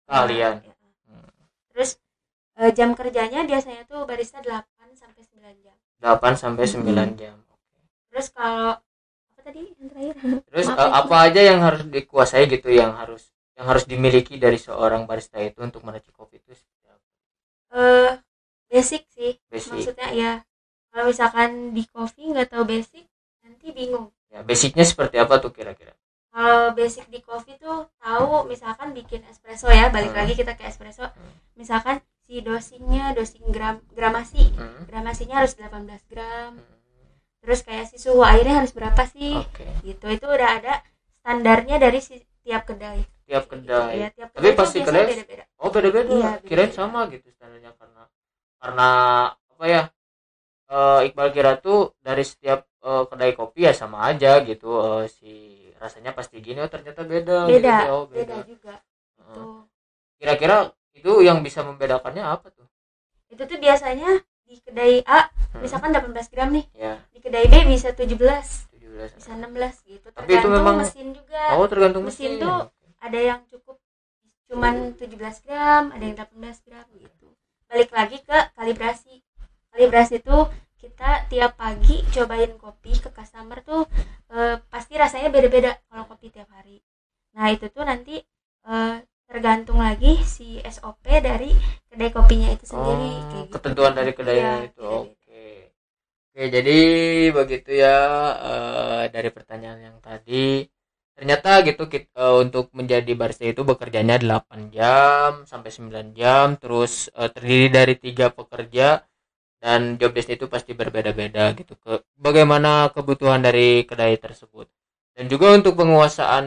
Kalian. 0.10 0.56
ya. 0.68 0.74
Terus 1.72 1.92
eh, 2.62 2.72
jam 2.78 2.90
kerjanya 3.00 3.40
biasanya 3.50 3.84
tuh 3.92 4.02
barista 4.10 4.38
8 4.46 4.90
sampai 5.02 5.22
9 5.28 5.58
jam. 5.66 5.78
8 6.02 6.34
sampai 6.42 6.66
9 6.74 7.10
Hmm. 7.14 7.20
jam. 7.22 7.38
Terus 8.12 8.28
kalau 8.38 8.68
apa 9.34 9.42
tadi 9.48 9.62
yang 9.80 9.88
terakhir? 9.92 10.16
Terus 10.50 10.68
Maaf 10.70 10.80
eh, 10.82 10.90
ya. 10.90 11.00
apa 11.02 11.16
aja 11.28 11.42
yang 11.50 11.60
harus 11.68 11.82
dikuasai 11.96 12.44
gitu 12.54 12.70
yang 12.82 12.92
harus 13.00 13.24
yang 13.58 13.66
harus 13.70 13.86
dimiliki 13.92 14.36
dari 14.42 14.58
seorang 14.58 15.06
barista 15.10 15.38
itu 15.42 15.60
untuk 15.62 15.82
meracik 15.88 16.14
kopi 16.14 16.42
itu 16.42 16.54
seperti 16.58 16.86
apa? 16.90 17.06
Eh 17.74 18.12
basic 18.72 19.04
sih. 19.16 19.34
Basic. 19.52 19.72
Maksudnya 19.74 20.08
ya 20.22 20.32
kalau 20.94 21.06
misalkan 21.12 21.50
di 21.76 21.84
coffee 21.90 22.30
nggak 22.34 22.50
tahu 22.54 22.64
basic 22.70 23.06
nanti 23.44 23.68
bingung. 23.74 24.08
Ya, 24.34 24.42
basicnya 24.42 24.86
seperti 24.86 25.16
apa 25.22 25.38
tuh 25.44 25.52
kira-kira? 25.54 25.94
Kalau 26.34 26.74
basic 26.74 27.06
di 27.08 27.22
coffee 27.22 27.56
tuh 27.56 27.86
tahu 27.96 28.50
misalkan 28.50 28.90
bikin 28.92 29.22
espresso 29.24 29.70
ya, 29.70 29.88
balik 29.88 30.12
Hmm. 30.12 30.20
lagi 30.20 30.34
kita 30.34 30.58
ke 30.58 30.66
espresso. 30.66 31.06
Hmm. 31.06 31.34
Misalkan 31.54 32.02
si 32.20 32.42
dosingnya 32.42 33.14
dosing 33.14 33.46
gram 33.48 33.78
gramasi. 33.94 34.50
Hmm. 34.52 34.90
Gramasinya 34.90 35.40
harus 35.40 35.54
18 35.54 36.02
gram. 36.10 36.58
Terus 37.38 37.60
kayak 37.62 37.86
si 37.86 37.98
suhu 37.98 38.24
airnya 38.24 38.60
harus 38.60 38.74
berapa 38.74 39.06
sih? 39.06 39.38
Oke. 39.38 39.68
Gitu. 39.84 40.06
Itu 40.10 40.26
udah 40.26 40.50
ada 40.58 40.82
standarnya 41.16 41.78
dari 41.78 42.00
si 42.00 42.18
tiap 42.42 42.66
kedai. 42.66 43.06
Tiap 43.24 43.46
kedai. 43.46 43.94
Iya, 43.96 44.08
tiap 44.10 44.30
Tapi 44.32 44.38
kedai 44.42 44.50
tuh 44.50 44.58
pasti 44.58 44.78
kedai- 44.82 45.06
beda-beda. 45.06 45.46
Oh 45.58 45.70
beda-beda. 45.70 46.10
Iya, 46.10 46.32
Kirain 46.42 46.72
sama 46.72 47.06
gitu 47.08 47.30
standarnya 47.30 47.78
karena 47.78 48.04
karena 48.58 48.90
apa 49.30 49.66
ya? 49.66 49.84
eh, 50.66 51.00
Iqbal 51.06 51.30
kira 51.30 51.54
tuh 51.58 51.94
dari 52.00 52.24
setiap 52.24 52.66
eh, 52.82 53.04
kedai 53.06 53.32
kopi 53.32 53.64
ya 53.64 53.72
sama 53.72 54.10
aja 54.10 54.42
gitu. 54.42 54.72
eh, 54.82 55.06
si 55.08 55.32
rasanya 55.84 56.16
pasti 56.16 56.40
gini. 56.40 56.64
Oh 56.64 56.72
ternyata 56.72 57.04
beda. 57.04 57.44
Beda, 57.44 57.76
gitu. 57.76 57.92
Oh, 57.92 58.04
beda 58.08 58.36
juga. 58.48 58.76
Heeh. 59.20 59.36
Tuh. 59.36 59.68
Kira-kira 60.16 60.56
itu 60.96 61.12
yang 61.20 61.44
bisa 61.44 61.60
membedakannya 61.62 62.24
apa 62.24 62.48
tuh? 62.50 62.64
Itu 63.28 63.44
tuh 63.44 63.60
biasanya 63.60 64.24
di 64.44 64.56
kedai 64.58 65.04
A 65.04 65.28
Hmm. 65.54 65.62
misalkan 65.62 65.92
18 65.92 66.32
gram 66.32 66.50
nih, 66.50 66.66
Ya 66.74 66.98
di 67.12 67.20
kedai 67.20 67.46
B 67.46 67.68
bisa 67.68 67.94
17, 67.94 68.66
17. 68.74 69.14
bisa 69.14 69.32
16 69.34 69.86
gitu. 69.86 70.08
Tapi 70.10 70.26
itu 70.26 70.42
Tergantung 70.42 70.54
memang- 70.56 70.78
mesin 70.82 71.08
juga. 71.14 71.42
Oh 71.54 71.68
tergantung 71.68 72.04
mesin 72.04 72.32
mesin. 72.32 72.42
tuh 72.42 72.58
ada 72.98 73.20
yang 73.20 73.40
cukup 73.46 73.78
cuman 74.48 74.94
17 74.94 75.42
gram 75.42 75.90
ada 75.90 76.04
yang 76.04 76.14
18 76.16 76.62
gram 76.62 76.86
gitu 76.94 77.28
balik 77.66 77.90
lagi 77.90 78.22
ke 78.22 78.38
kalibrasi 78.54 79.26
kalibrasi 79.70 80.22
tuh 80.22 80.46
kita 80.84 81.10
tiap 81.32 81.52
pagi 81.64 81.96
cobain 82.16 82.52
kopi 82.64 82.94
ke 83.04 83.10
customer 83.18 83.58
tuh 83.70 83.84
eh, 84.36 84.56
pasti 84.74 84.94
rasanya 85.04 85.30
beda-beda 85.36 85.72
kalau 85.90 86.04
kopi 86.12 86.28
tiap 86.36 86.50
hari 86.56 86.78
nah 87.36 87.48
itu 87.56 87.66
tuh 87.76 87.84
nanti 87.92 88.16
eh, 88.72 88.96
tergantung 89.30 89.80
lagi 89.88 90.12
si 90.36 90.48
SOP 90.76 91.06
dari 91.28 91.52
kedai 91.90 92.12
kopinya 92.18 92.50
itu 92.56 92.66
sendiri 92.72 93.10
Oh, 93.10 93.24
kayak 93.32 93.46
gitu. 93.48 93.54
ketentuan 93.56 93.94
dari 94.00 94.12
kedainya 94.18 94.56
Iya, 94.60 94.68
itu. 94.70 94.84
beda-beda. 94.90 95.12
Oke. 95.16 95.44
Oke, 96.34 96.44
jadi 96.56 96.78
begitu 97.38 97.70
ya 97.84 97.98
eh, 98.50 99.04
dari 99.16 99.30
pertanyaan 99.38 99.80
yang 99.88 99.98
tadi. 100.02 100.66
Ternyata 101.18 101.50
gitu 101.68 101.84
kit- 101.92 102.10
eh, 102.24 102.36
untuk 102.44 102.66
menjadi 102.74 103.12
barista 103.14 103.46
itu 103.46 103.62
bekerjanya 103.72 104.16
8 104.24 104.62
jam 104.74 105.46
sampai 105.52 105.70
9 105.76 106.08
jam, 106.18 106.48
terus 106.62 106.94
eh, 107.14 107.30
terdiri 107.36 107.68
dari 107.78 107.96
tiga 108.06 108.28
pekerja 108.34 109.02
dan 109.64 109.96
job 110.00 110.12
desk 110.12 110.30
itu 110.36 110.46
pasti 110.52 110.72
berbeda-beda 110.76 111.56
gitu 111.56 111.74
ke 111.80 112.04
bagaimana 112.20 112.92
kebutuhan 112.96 113.40
dari 113.48 113.88
kedai 113.90 114.20
tersebut. 114.20 114.68
Dan 115.16 115.26
juga 115.32 115.56
untuk 115.56 115.80
penguasaan 115.80 116.46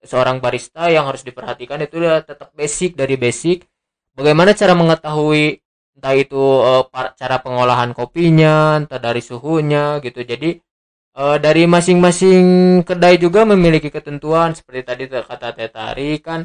seorang 0.00 0.40
barista 0.44 0.88
yang 0.90 1.04
harus 1.08 1.22
diperhatikan 1.22 1.78
itu 1.84 2.00
tetap 2.24 2.50
basic 2.56 2.96
dari 2.96 3.14
basic. 3.20 3.68
Bagaimana 4.16 4.56
cara 4.56 4.74
mengetahui 4.74 5.60
entah 5.96 6.14
itu 6.16 6.42
par- 6.92 7.14
cara 7.20 7.36
pengolahan 7.44 7.92
kopinya 7.94 8.80
entah 8.80 8.98
dari 8.98 9.22
suhunya 9.22 10.00
gitu. 10.02 10.20
Jadi 10.24 10.50
eh, 11.20 11.36
dari 11.38 11.62
masing-masing 11.68 12.44
kedai 12.88 13.16
juga 13.20 13.44
memiliki 13.46 13.88
ketentuan. 13.92 14.56
Seperti 14.58 14.80
tadi 14.82 15.04
kata 15.08 15.48
Teh 15.56 15.70
Tari 15.70 16.18
kan 16.24 16.42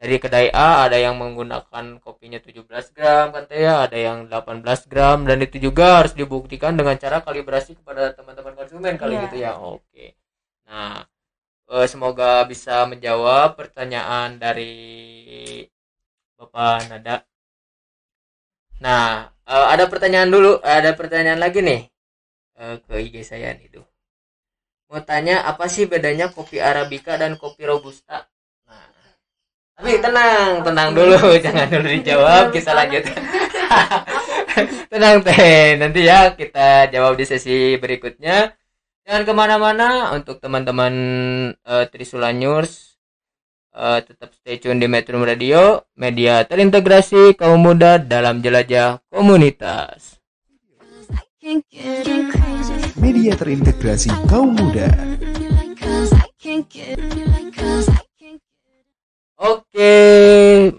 dari 0.00 0.16
kedai 0.22 0.48
A 0.54 0.86
ada 0.86 0.98
yang 1.06 1.14
menggunakan 1.22 1.84
kopinya 2.04 2.38
17 2.38 2.94
gram 2.96 3.26
kan 3.34 3.44
Teh 3.50 3.60
ya 3.66 3.74
ada 3.86 3.98
yang 3.98 4.18
18 4.30 4.86
gram 4.90 5.18
dan 5.28 5.38
itu 5.46 5.56
juga 5.66 5.86
harus 6.02 6.14
dibuktikan 6.20 6.72
dengan 6.78 6.94
cara 7.02 7.18
kalibrasi 7.26 7.74
kepada 7.78 8.14
teman-teman 8.16 8.54
konsumen 8.58 8.94
kali 9.00 9.14
Iya. 9.18 9.22
gitu 9.26 9.36
ya 9.46 9.52
oke 9.58 10.06
nah 10.68 10.94
eh, 11.72 11.86
semoga 11.92 12.30
bisa 12.52 12.86
menjawab 12.90 13.48
pertanyaan 13.60 14.38
dari 14.44 14.74
Bapak 16.38 16.88
Nada 16.90 17.16
Nah, 18.84 19.26
eh, 19.54 19.66
ada 19.74 19.84
pertanyaan 19.92 20.30
dulu, 20.34 20.52
ada 20.62 20.90
pertanyaan 20.94 21.40
lagi 21.44 21.60
nih 21.68 21.80
eh, 22.62 22.76
ke 22.86 22.94
IG 23.06 23.16
saya 23.30 23.50
nih 23.58 23.68
tuh. 23.74 23.86
Mau 24.88 25.00
tanya 25.10 25.36
apa 25.50 25.64
sih 25.74 25.84
bedanya 25.92 26.26
kopi 26.36 26.56
arabica 26.70 27.12
dan 27.22 27.32
kopi 27.42 27.62
robusta? 27.70 28.18
Tapi 29.78 30.02
tenang, 30.02 30.66
tenang 30.66 30.90
dulu, 30.90 31.32
jangan 31.44 31.70
dulu 31.70 31.86
dijawab, 31.86 32.50
kita 32.50 32.74
lanjut. 32.74 33.06
tenang 34.90 35.22
teh, 35.22 35.78
nanti 35.78 36.00
ya 36.02 36.34
kita 36.34 36.90
jawab 36.90 37.14
di 37.14 37.24
sesi 37.24 37.78
berikutnya. 37.78 38.58
Jangan 39.06 39.22
ke 39.22 39.32
mana-mana 39.32 40.12
untuk 40.12 40.42
teman-teman 40.42 40.92
eh, 41.62 41.86
Trisulanyurs 41.88 42.88
Eh, 43.78 44.00
tetap 44.02 44.34
stay 44.34 44.58
tune 44.58 44.82
di 44.82 44.90
Metro 44.90 45.22
Radio, 45.22 45.86
media 45.94 46.42
terintegrasi 46.42 47.38
kaum 47.38 47.62
muda 47.62 48.02
dalam 48.02 48.42
jelajah 48.42 48.98
komunitas. 49.06 50.18
Media 52.98 53.38
terintegrasi 53.38 54.10
kaum 54.26 54.58
muda. 54.58 54.90
Oke, 59.38 59.94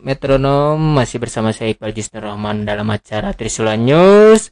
metronom 0.03 0.75
masih 0.75 1.23
bersama 1.23 1.55
saya 1.55 1.71
Iqbal 1.71 1.95
Jisnur 1.95 2.27
Rahman 2.27 2.67
dalam 2.67 2.91
acara 2.91 3.31
Trisula 3.31 3.79
News 3.79 4.51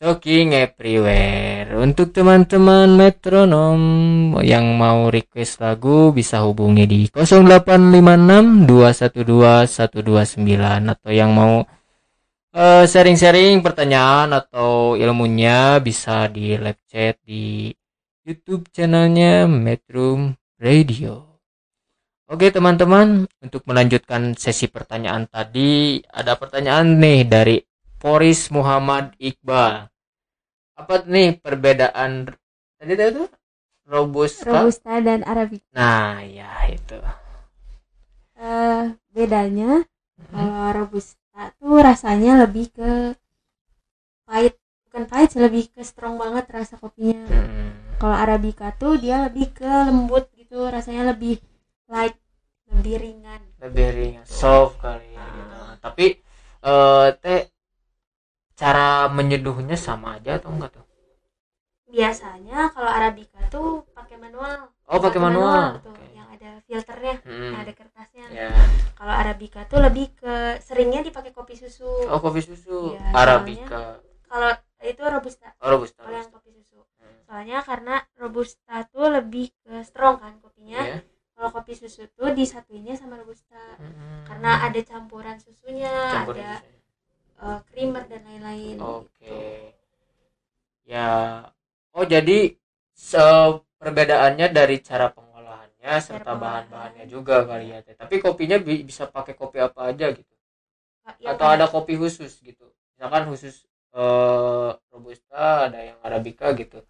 Talking 0.00 0.56
Everywhere. 0.56 1.76
Untuk 1.76 2.16
teman-teman 2.16 2.96
metronom 2.96 3.80
yang 4.40 4.80
mau 4.80 5.12
request 5.12 5.60
lagu 5.60 6.16
bisa 6.16 6.48
hubungi 6.48 6.88
di 6.88 7.00
0856 7.12 8.64
212 8.64 9.68
129 9.68 10.96
atau 10.96 11.10
yang 11.12 11.36
mau 11.36 11.60
eh, 12.56 12.88
sharing-sharing 12.88 13.60
pertanyaan 13.60 14.32
atau 14.32 14.96
ilmunya 14.96 15.76
bisa 15.84 16.24
di 16.32 16.56
live 16.56 16.82
chat 16.88 17.20
di 17.20 17.68
YouTube 18.24 18.72
channelnya 18.72 19.44
Metro 19.44 20.32
Radio. 20.56 21.35
Oke 22.26 22.50
teman-teman, 22.50 23.30
untuk 23.38 23.62
melanjutkan 23.70 24.34
sesi 24.34 24.66
pertanyaan 24.66 25.30
tadi, 25.30 26.02
ada 26.10 26.34
pertanyaan 26.34 26.98
nih 26.98 27.22
dari 27.22 27.56
Poris 28.02 28.50
Muhammad 28.50 29.14
Iqbal. 29.22 29.86
Apa 30.74 31.06
nih 31.06 31.38
perbedaan 31.38 32.26
tadi 32.82 32.92
itu 32.98 33.30
robusta? 33.86 34.42
robusta 34.42 34.98
dan 34.98 35.22
arabica 35.22 35.70
Nah, 35.70 36.18
ya 36.26 36.50
itu. 36.66 36.98
Eh, 38.34 38.82
bedanya 39.14 39.86
kalau 40.34 40.74
robusta 40.82 41.54
tuh 41.62 41.78
rasanya 41.78 42.42
lebih 42.42 42.74
ke 42.74 43.14
pahit 44.26 44.58
bukan 44.90 45.04
pahit 45.06 45.30
lebih 45.38 45.70
ke 45.70 45.80
strong 45.86 46.18
banget 46.18 46.50
rasa 46.50 46.74
kopinya 46.74 47.22
Hmm, 47.30 47.70
kalau 48.02 48.18
arabica 48.18 48.74
tuh 48.74 48.98
dia 48.98 49.22
lebih 49.30 49.54
ke 49.54 49.70
lembut 49.86 50.26
gitu 50.34 50.66
rasanya 50.66 51.14
lebih 51.14 51.38
light 51.92 52.16
lebih 52.70 52.96
ringan 52.98 53.42
lebih 53.62 53.86
ringan, 53.96 54.24
soft 54.26 54.76
kali 54.82 55.14
ya. 55.16 55.26
gitu. 55.30 55.58
Tapi 55.84 56.06
eh 56.66 57.08
teh 57.22 57.42
cara 58.60 59.06
menyeduhnya 59.16 59.76
sama 59.86 60.08
aja 60.16 60.30
atau 60.40 60.50
enggak 60.54 60.70
tuh? 60.76 60.86
biasanya 61.86 62.58
kalau 62.74 62.90
arabica 62.90 63.38
tuh 63.46 63.86
pakai 63.94 64.18
manual 64.18 64.74
Oh, 64.90 64.98
pakai 65.02 65.18
manual. 65.22 65.82
tuh 65.82 65.94
Oke. 65.94 66.14
yang 66.14 66.28
ada 66.34 66.50
filternya 66.66 67.14
Hmm. 67.26 67.54
yang 67.54 67.60
ada 67.62 67.72
kertasnya 67.74 68.26
Ya. 68.30 68.50
kalau 68.98 69.14
arabica 69.14 69.60
tuh 69.70 69.78
lebih 69.86 70.10
ke 70.18 70.58
seringnya 70.66 71.02
dipakai 71.06 71.30
kopi 71.30 71.54
susu 71.54 71.86
Oh, 72.10 72.18
kopi 72.18 72.42
susu 72.42 72.94
Iya, 72.94 73.02
Arabica. 73.14 74.02
kalau 74.26 74.50
itu 74.82 75.02
robusta 75.02 75.46
Oh, 75.62 75.70
robusta. 75.74 76.02
kalau 76.02 76.16
yang 76.18 76.30
kopi 76.34 76.50
susu 76.58 76.82
Hmm. 76.98 77.18
soalnya 77.26 77.58
karena 77.62 77.94
robusta 78.18 78.74
tuh 78.90 79.06
lebih 79.10 79.46
ke 79.62 79.82
strong 79.86 80.18
kan 80.22 80.34
kopinya 80.42 80.82
Iya. 80.82 80.98
Kalau 81.36 81.48
kopi 81.52 81.72
susu 81.76 82.08
tuh 82.16 82.32
disatuinnya 82.32 82.96
sama 82.96 83.20
robusta 83.20 83.60
Hmm. 83.76 84.24
karena 84.24 84.50
ada 84.66 84.80
campuran 84.82 85.36
susunya 85.36 85.92
Campur 86.16 86.34
ada 86.40 86.64
susu. 86.64 86.74
eh, 87.44 87.60
creamer 87.68 88.04
dan 88.08 88.22
lain-lain 88.24 88.76
Oke. 88.80 89.20
gitu. 89.20 89.36
Ya. 90.86 91.08
Oh, 91.92 92.04
jadi 92.06 92.54
se- 92.94 93.60
perbedaannya 93.76 94.46
dari 94.52 94.80
cara 94.80 95.12
pengolahannya 95.12 95.92
serta 96.00 96.32
pengolahan. 96.32 96.40
bahan-bahannya 96.70 97.04
juga 97.10 97.44
kali 97.44 97.66
ya. 97.72 97.78
Tapi 97.84 98.14
kopinya 98.24 98.56
bi- 98.56 98.84
bisa 98.86 99.04
pakai 99.08 99.34
kopi 99.36 99.58
apa 99.60 99.92
aja 99.92 100.06
gitu. 100.12 100.32
Yang 101.20 101.34
Atau 101.36 101.46
ada 101.48 101.66
kopi 101.70 101.94
khusus 102.00 102.32
gitu. 102.42 102.66
Misalkan 102.96 103.28
khusus 103.30 103.64
eh, 103.96 104.70
robusta, 104.92 105.68
ada 105.72 105.80
yang 105.80 105.98
arabica 106.04 106.52
gitu. 106.52 106.80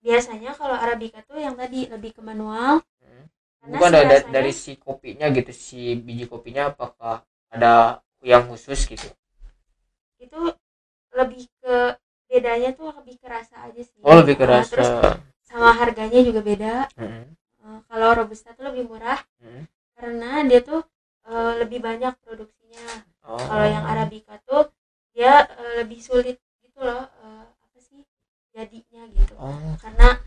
biasanya 0.00 0.56
kalau 0.56 0.72
arabica 0.72 1.20
tuh 1.28 1.36
yang 1.36 1.52
tadi 1.60 1.84
lebih 1.84 2.16
ke 2.16 2.22
manual 2.24 2.80
Hmm. 3.04 3.26
Karena 3.60 3.72
Bukan 3.76 3.90
rasanya- 3.92 4.32
dari 4.32 4.52
si 4.52 4.72
kopinya 4.76 5.26
gitu, 5.28 5.52
si 5.52 5.94
biji 5.96 6.24
kopinya 6.26 6.72
apakah 6.72 7.20
ada 7.48 8.00
yang 8.22 8.48
khusus 8.48 8.84
gitu. 8.86 9.08
itu 10.18 10.40
lebih 11.16 11.48
ke 11.64 11.76
bedanya 12.28 12.70
tuh 12.76 12.92
lebih 12.92 13.16
ke 13.16 13.26
rasa 13.26 13.56
aja 13.66 13.80
sih 13.80 14.00
Oh, 14.04 14.20
lebih 14.20 14.36
Eh, 14.36 14.38
keras. 14.38 14.68
terus 14.68 14.90
sama 15.42 15.72
harganya 15.74 16.20
juga 16.20 16.40
beda 16.40 16.74
Hmm. 16.94 17.24
Eh, 17.60 17.80
kalau 17.88 18.08
robusta 18.14 18.52
tuh 18.52 18.68
lebih 18.68 18.84
murah 18.86 19.16
Hmm. 19.40 19.64
karena 19.96 20.44
dia 20.44 20.60
tuh 20.60 20.84
eh, 21.24 21.52
lebih 21.60 21.80
banyak 21.80 22.14
produksinya 22.20 23.04
Oh. 23.24 23.40
kalau 23.40 23.64
yang 23.64 23.84
arabica 23.84 24.36
tuh 24.44 24.68
dia 25.12 25.44
eh, 25.50 25.80
lebih 25.80 26.00
sulit 26.00 26.36
gitu 26.60 26.80
loh 26.80 27.08
eh, 27.08 27.44
apa 27.48 27.78
sih 27.80 28.00
jadinya 28.52 29.08
gitu 29.10 29.34
Oh. 29.36 29.72
karena 29.80 30.20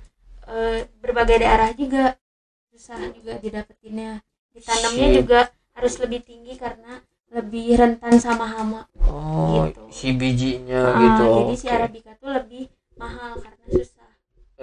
eh, 0.49 0.89
berbagai 0.99 1.37
daerah 1.39 1.69
juga 1.71 2.17
susah 2.73 2.99
juga 3.15 3.33
didapetinnya 3.43 4.11
ditanamnya 4.55 5.07
Sip. 5.13 5.21
juga 5.21 5.39
harus 5.77 5.93
lebih 6.01 6.21
tinggi 6.29 6.53
karena 6.57 6.93
lebih 7.33 7.77
rentan 7.77 8.15
sama 8.25 8.45
hama 8.49 8.81
Oh, 9.09 9.65
Gitu. 9.69 9.81
si 9.97 10.07
bijinya 10.19 10.81
Ah, 10.89 10.99
gitu. 11.01 11.23
jadi 11.37 11.53
si 11.61 11.67
oke. 11.69 11.75
arabica 11.77 12.11
tuh 12.21 12.29
lebih 12.37 12.63
mahal 13.01 13.33
karena 13.43 13.65
susah 13.69 14.09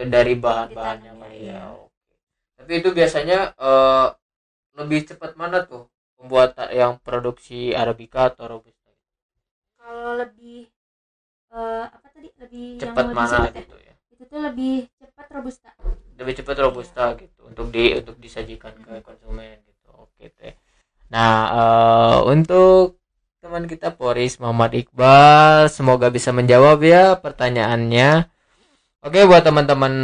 Eh, 0.01 0.07
dari 0.15 0.35
bahan-bahannya 0.45 1.13
iya. 1.39 1.53
ya. 1.53 1.61
Oke. 1.75 2.15
Tapi 2.59 2.73
itu 2.81 2.89
biasanya 2.99 3.39
eh, 3.69 4.07
lebih 4.79 5.01
cepat 5.09 5.33
mana 5.41 5.59
tuh 5.71 5.85
pembuatan 6.19 6.69
yang 6.81 6.93
produksi 7.07 7.61
arabica 7.83 8.21
atau 8.31 8.45
robusta? 8.53 8.91
kalau 9.81 10.13
lebih 10.23 10.59
eh, 11.55 11.85
apa 11.97 12.07
tadi 12.15 12.29
lebih 12.43 12.67
Cepat 12.81 13.05
lebih 13.11 13.15
mana 13.19 13.39
cepat 13.39 13.51
ya? 13.55 13.63
gitu 13.63 13.77
ya? 13.89 13.90
Itu 14.21 14.29
tuh 14.29 14.41
lebih 14.45 14.85
cepat 15.01 15.27
robusta 15.33 15.69
Lebih 16.21 16.35
cepat 16.37 16.57
robusta 16.61 17.05
Iya. 17.17 17.21
gitu 17.25 17.41
untuk 17.49 17.67
di 17.73 17.97
untuk 17.97 18.17
disajikan 18.21 18.77
ke 18.85 19.01
konsumen 19.01 19.65
gitu. 19.65 19.89
Oke 19.97 20.29
teh. 20.37 20.53
Nah, 21.09 21.37
eh, 21.57 22.17
untuk 22.29 23.01
teman 23.41 23.65
kita 23.65 23.97
Poris 23.97 24.37
Muhammad 24.37 24.77
Iqbal 24.77 25.73
semoga 25.73 26.13
bisa 26.13 26.31
menjawab 26.37 26.85
ya 26.85 27.17
pertanyaannya. 27.17 28.29
Oke 29.01 29.25
buat 29.25 29.41
teman-teman 29.49 29.95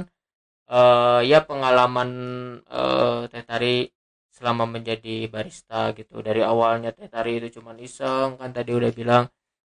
eh, 0.71 1.21
ya 1.31 1.39
pengalaman 1.49 2.09
eh, 2.69 3.21
Teh 3.31 3.43
Tari 3.49 3.75
selama 4.39 4.63
menjadi 4.75 5.27
barista 5.33 5.91
gitu. 5.99 6.15
Dari 6.27 6.41
awalnya 6.41 6.89
Teh 6.97 7.09
Tari 7.11 7.37
itu 7.43 7.59
cuma 7.61 7.75
iseng 7.77 8.39
kan 8.39 8.49
tadi 8.57 8.71
udah 8.79 8.91
bilang 8.95 9.25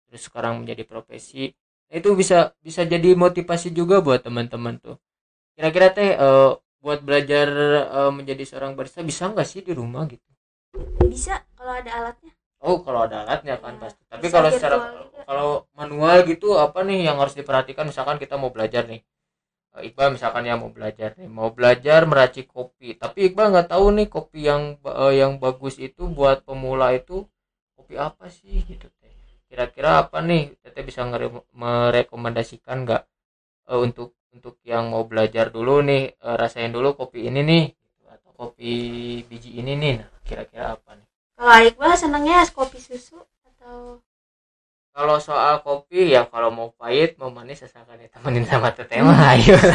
terus 0.08 0.22
sekarang 0.30 0.62
menjadi 0.64 0.82
profesi. 0.86 1.50
Nah, 1.90 1.96
itu 2.00 2.10
bisa 2.20 2.54
bisa 2.62 2.82
jadi 2.86 3.14
motivasi 3.18 3.68
juga 3.74 3.98
buat 4.06 4.22
teman-teman 4.26 4.76
tuh. 4.80 4.96
kira-kira 5.56 5.88
teh 5.92 6.10
eh, 6.16 6.50
buat 6.80 7.00
belajar 7.06 7.48
eh, 8.00 8.12
menjadi 8.18 8.42
seorang 8.48 8.72
barista 8.78 9.04
bisa 9.04 9.28
nggak 9.32 9.46
sih 9.48 9.60
di 9.66 9.72
rumah 9.76 10.04
gitu 10.08 10.24
bisa 11.12 11.34
kalau 11.58 11.72
ada 11.80 11.90
alatnya 11.98 12.32
oh 12.62 12.76
kalau 12.84 13.00
ada 13.06 13.16
alatnya 13.26 13.54
kan 13.60 13.74
Iya. 13.76 13.82
pasti 13.82 14.02
tapi 14.12 14.26
kalau 14.34 14.48
secara 14.54 14.76
juga. 14.80 15.20
kalau 15.28 15.48
manual 15.76 16.18
gitu 16.30 16.48
apa 16.56 16.80
nih 16.88 16.98
yang 17.08 17.16
harus 17.20 17.34
diperhatikan 17.36 17.84
misalkan 17.90 18.16
kita 18.22 18.34
mau 18.40 18.50
belajar 18.54 18.84
nih 18.88 19.00
Iqbal 19.78 20.18
misalkan 20.18 20.42
ya 20.50 20.58
mau 20.58 20.70
belajar 20.74 21.14
nih 21.14 21.30
mau 21.30 21.54
belajar 21.54 22.02
meracik 22.10 22.50
kopi. 22.50 22.98
Tapi 22.98 23.30
Iqbal 23.30 23.54
nggak 23.54 23.68
tahu 23.70 23.86
nih 23.94 24.06
kopi 24.10 24.40
yang 24.50 24.62
eh, 24.82 25.12
yang 25.22 25.38
bagus 25.38 25.78
itu 25.78 26.10
buat 26.10 26.42
pemula 26.42 26.90
itu 26.98 27.22
kopi 27.78 27.94
apa 27.94 28.26
sih 28.26 28.66
gitu 28.66 28.90
teh. 28.98 29.14
Kira-kira 29.46 30.02
apa 30.02 30.18
nih? 30.26 30.58
Teteh 30.62 30.82
bisa 30.82 31.06
merekomendasikan 31.54 32.76
nggak 32.82 33.02
eh, 33.70 33.78
untuk 33.78 34.18
untuk 34.34 34.58
yang 34.66 34.90
mau 34.90 35.06
belajar 35.06 35.54
dulu 35.54 35.86
nih 35.86 36.02
eh, 36.18 36.36
rasain 36.40 36.74
dulu 36.74 36.98
kopi 36.98 37.30
ini 37.30 37.40
nih 37.46 37.64
atau 38.10 38.30
kopi 38.34 38.72
biji 39.30 39.50
ini 39.62 39.78
nih. 39.78 39.92
Nah 40.02 40.10
kira-kira 40.26 40.74
apa 40.74 40.98
nih? 40.98 41.06
Kalau 41.38 41.56
Iqbal 41.62 41.92
senangnya 41.94 42.42
kopi 42.50 42.78
susu 42.82 43.22
atau 43.46 44.02
kalau 44.90 45.16
soal 45.18 45.62
kopi 45.62 46.10
ya 46.10 46.26
kalau 46.26 46.50
mau 46.50 46.68
pahit 46.74 47.14
mau 47.16 47.30
manis 47.30 47.62
asalkan 47.62 47.98
ditemenin 47.98 48.44
sama 48.44 48.70
teteh 48.70 49.00
mah 49.00 49.34
ayo 49.34 49.56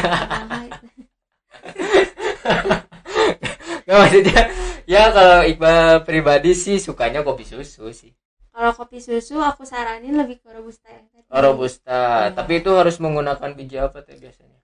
Nggak 3.85 3.97
maksudnya 4.01 4.41
ya 4.85 5.03
kalau 5.09 5.39
Iqbal 5.45 6.01
pribadi 6.01 6.51
sih 6.53 6.77
sukanya 6.77 7.21
kopi 7.21 7.45
susu 7.45 7.89
sih 7.93 8.11
kalau 8.49 8.71
kopi 8.71 8.97
susu 8.97 9.37
aku 9.37 9.61
saranin 9.61 10.15
lebih 10.15 10.39
ke 10.39 10.47
robusta 10.49 10.87
ya 10.87 11.01
tadi. 11.05 11.27
oh, 11.27 11.41
robusta 11.41 12.01
Iya. 12.25 12.33
tapi 12.33 12.63
itu 12.63 12.71
harus 12.71 12.95
menggunakan 12.97 13.49
biji 13.53 13.77
apa 13.77 13.99
teh 14.01 14.15
biasanya 14.15 14.57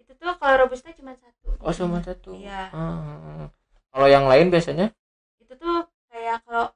itu 0.00 0.12
tuh 0.16 0.32
kalau 0.38 0.66
robusta 0.66 0.90
cuma 0.96 1.12
satu 1.14 1.48
oh 1.60 1.72
cuma 1.72 1.98
satu 2.00 2.30
Iya. 2.34 2.72
Ah. 2.72 3.46
kalau 3.92 4.06
yang 4.08 4.26
lain 4.26 4.48
biasanya 4.48 4.90
itu 5.38 5.52
tuh 5.54 5.86
kayak 6.08 6.40
kalau 6.42 6.72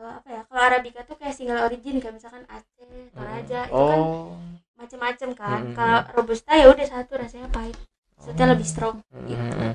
eh, 0.00 0.12
apa 0.18 0.28
ya 0.36 0.40
kalau 0.48 0.62
arabica 0.68 1.00
tuh 1.08 1.16
kayak 1.20 1.34
single 1.38 1.60
origin 1.66 1.96
kayak 2.02 2.14
misalkan 2.18 2.44
Aceh 2.48 2.90
Toraja 3.14 3.60
itu 3.72 3.82
kan 3.90 4.00
oh 4.00 4.32
macem-macem 4.80 5.30
kan 5.36 5.60
Hmm. 5.70 5.74
kalau 5.76 5.98
robusta 6.16 6.52
ya 6.56 6.66
udah 6.72 6.86
satu 6.88 7.12
rasanya 7.22 7.48
pahit 7.52 7.76
maksudnya 8.16 8.46
lebih 8.52 8.66
strong 8.72 8.96
gitu 9.28 9.40
Mm-mm. 9.40 9.72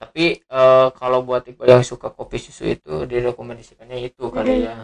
Tapi 0.00 0.24
eh, 0.40 0.88
kalau 1.00 1.18
buat 1.26 1.42
Iqbal 1.50 1.68
yang 1.80 1.84
suka 1.84 2.08
kopi 2.12 2.36
susu 2.40 2.64
itu 2.76 3.04
direkomendasikannya 3.10 3.98
itu 4.08 4.24
kali 4.32 4.64
ya. 4.66 4.74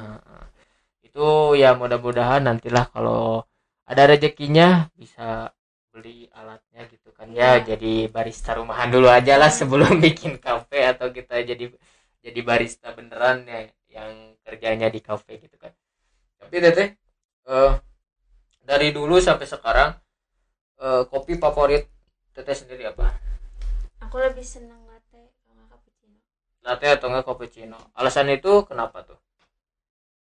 Itu 1.07 1.55
ya 1.59 1.75
mudah-mudahan 1.81 2.43
nantilah 2.49 2.89
kalau 2.95 3.45
ada 3.85 4.03
rezekinya 4.11 4.89
bisa 4.97 5.53
beli 5.93 6.25
alatnya 6.33 6.89
gitu 6.89 7.13
kan 7.13 7.29
ya. 7.33 7.61
Iya. 7.61 7.77
Jadi 7.77 7.93
barista 8.09 8.57
rumahan 8.57 8.89
dulu 8.95 9.09
aja 9.13 9.35
lah 9.37 9.51
sebelum 9.53 10.01
bikin 10.05 10.41
kafe 10.41 10.79
atau 10.93 11.13
kita 11.13 11.43
jadi 11.45 11.65
jadi 12.23 12.41
barista 12.47 12.95
beneran 12.97 13.45
ya 13.45 13.61
yang 13.93 14.35
kerjanya 14.43 14.89
di 14.89 15.01
kafe 15.05 15.39
gitu 15.39 15.57
kan. 15.61 15.71
Tapi 16.41 16.57
teteh 16.59 16.89
eh, 17.47 17.73
dari 18.65 18.89
dulu 18.91 19.21
sampai 19.21 19.47
sekarang 19.47 19.91
eh, 20.81 21.03
kopi 21.07 21.37
favorit 21.37 21.87
teteh 22.33 22.57
sendiri 22.57 22.89
apa? 22.89 23.13
aku 24.03 24.19
lebih 24.19 24.43
seneng 24.43 24.83
latte 24.91 25.31
nggak 25.47 25.67
cappuccino 25.71 26.19
latte 26.61 26.87
atau 26.91 27.07
enggak 27.09 27.25
cappuccino 27.25 27.79
alasan 27.95 28.29
itu 28.29 28.67
kenapa 28.67 29.07
tuh 29.07 29.17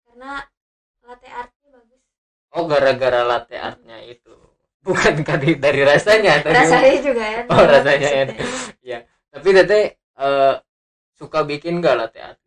karena 0.06 0.44
latte 1.02 1.28
artnya 1.32 1.68
bagus 1.72 2.02
oh 2.54 2.64
gara-gara 2.68 3.24
latte 3.24 3.56
artnya 3.58 3.98
itu 4.04 4.36
bukan 4.86 5.24
dari 5.24 5.56
dari 5.56 5.80
rasanya 5.82 6.44
tapi 6.44 6.54
rasanya 6.54 6.96
juga 7.00 7.22
enak 7.24 7.46
Oh, 7.56 7.64
rasanya 7.64 8.08
enak. 8.28 8.36
maksudnya. 8.36 8.98
tapi 9.32 9.48
teteh 9.56 9.84
eh, 9.96 10.54
suka 11.16 11.40
bikin 11.42 11.80
enggak 11.80 11.96
latte 11.98 12.20
art 12.20 12.38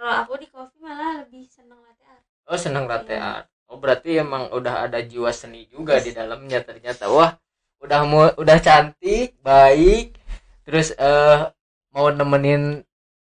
kalau 0.00 0.16
aku 0.24 0.40
di 0.40 0.48
coffee 0.48 0.80
malah 0.80 1.20
lebih 1.20 1.44
seneng 1.52 1.76
latte 1.84 2.08
art. 2.08 2.24
Oh 2.48 2.56
seneng 2.56 2.88
latte 2.88 3.20
art. 3.20 3.52
Oh 3.68 3.76
berarti 3.76 4.16
emang 4.16 4.48
udah 4.48 4.88
ada 4.88 5.04
jiwa 5.04 5.28
seni 5.28 5.68
juga 5.68 6.00
di 6.00 6.16
dalamnya 6.16 6.64
ternyata. 6.64 7.12
Wah 7.12 7.36
udah 7.84 8.00
mau 8.08 8.32
udah 8.32 8.56
cantik 8.64 9.36
baik. 9.44 10.16
Terus 10.64 10.96
eh 10.96 11.52
mau 11.92 12.08
nemenin 12.08 12.80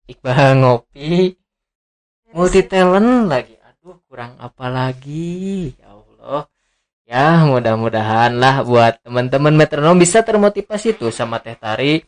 Iqbal 0.07 0.63
ngopi. 0.63 1.35
Multi 2.31 2.63
talent 2.63 3.27
lagi. 3.27 3.59
Aduh 3.59 3.99
kurang 4.07 4.39
apa 4.39 4.71
lagi? 4.71 5.75
Ya 5.75 5.91
Allah. 5.91 6.47
Ya 7.03 7.43
mudah-mudahan 7.43 8.39
lah 8.39 8.63
buat 8.63 9.03
teman-teman 9.03 9.59
metronom 9.59 9.99
bisa 9.99 10.23
termotivasi 10.23 10.95
tuh 10.95 11.11
sama 11.11 11.43
Teh 11.43 11.59
Tari. 11.59 11.99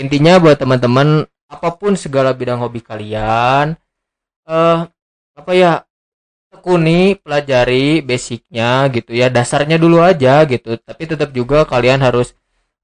Intinya 0.00 0.40
buat 0.40 0.56
teman-teman 0.56 1.28
apa 1.44 1.76
pun 1.76 1.92
segala 1.92 2.32
bidang 2.32 2.64
hobi 2.64 2.80
kalian 2.80 3.76
eh 4.48 4.78
apa 5.38 5.52
ya 5.54 5.72
tekuni 6.52 7.14
pelajari 7.20 8.00
basicnya 8.02 8.88
gitu 8.90 9.12
ya 9.14 9.28
dasarnya 9.28 9.76
dulu 9.76 10.00
aja 10.02 10.42
gitu. 10.48 10.76
Tapi 10.80 11.02
tetap 11.04 11.30
juga 11.36 11.64
kalian 11.68 12.00
harus 12.02 12.34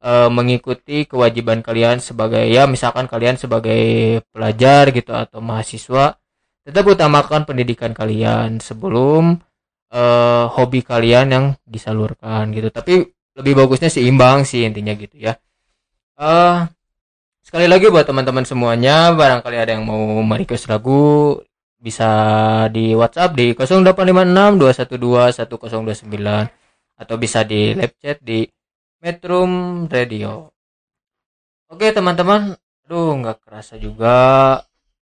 eh, 0.05 0.29
mengikuti 0.31 1.09
kewajiban 1.09 1.61
kalian 1.65 1.99
sebagai 2.05 2.45
ya 2.47 2.69
misalkan 2.69 3.07
kalian 3.11 3.37
sebagai 3.41 3.83
pelajar 4.33 4.93
gitu 4.93 5.13
atau 5.17 5.41
mahasiswa 5.41 6.17
tetap 6.65 6.85
utamakan 6.89 7.45
pendidikan 7.49 7.93
kalian 7.97 8.61
sebelum 8.61 9.41
eh, 9.93 10.45
hobi 10.55 10.81
kalian 10.85 11.27
yang 11.33 11.47
disalurkan 11.65 12.53
gitu. 12.57 12.69
Tapi 12.73 13.09
lebih 13.35 13.53
bagusnya 13.59 13.91
seimbang 13.91 14.47
sih 14.47 14.63
intinya 14.69 14.95
gitu 14.95 15.17
ya. 15.19 15.35
Eh 16.21 16.59
sekali 17.45 17.67
lagi 17.69 17.91
buat 17.93 18.07
teman-teman 18.09 18.45
semuanya 18.47 19.13
barangkali 19.13 19.57
ada 19.59 19.73
yang 19.77 19.85
mau 19.87 20.01
merequest 20.23 20.71
lagu 20.71 21.39
bisa 21.85 22.09
di 22.73 22.97
WhatsApp 22.97 23.37
di 23.37 23.53
0856 23.53 24.97
212 24.97 25.45
1029 25.45 26.97
atau 26.97 27.15
bisa 27.21 27.45
di 27.45 27.77
live 27.77 27.97
chat 28.01 28.17
di 28.25 28.49
Metrum 29.05 29.85
Radio. 29.93 30.49
Oke 31.69 31.93
teman-teman, 31.93 32.57
aduh 32.89 33.21
nggak 33.21 33.45
kerasa 33.45 33.77
juga 33.77 34.17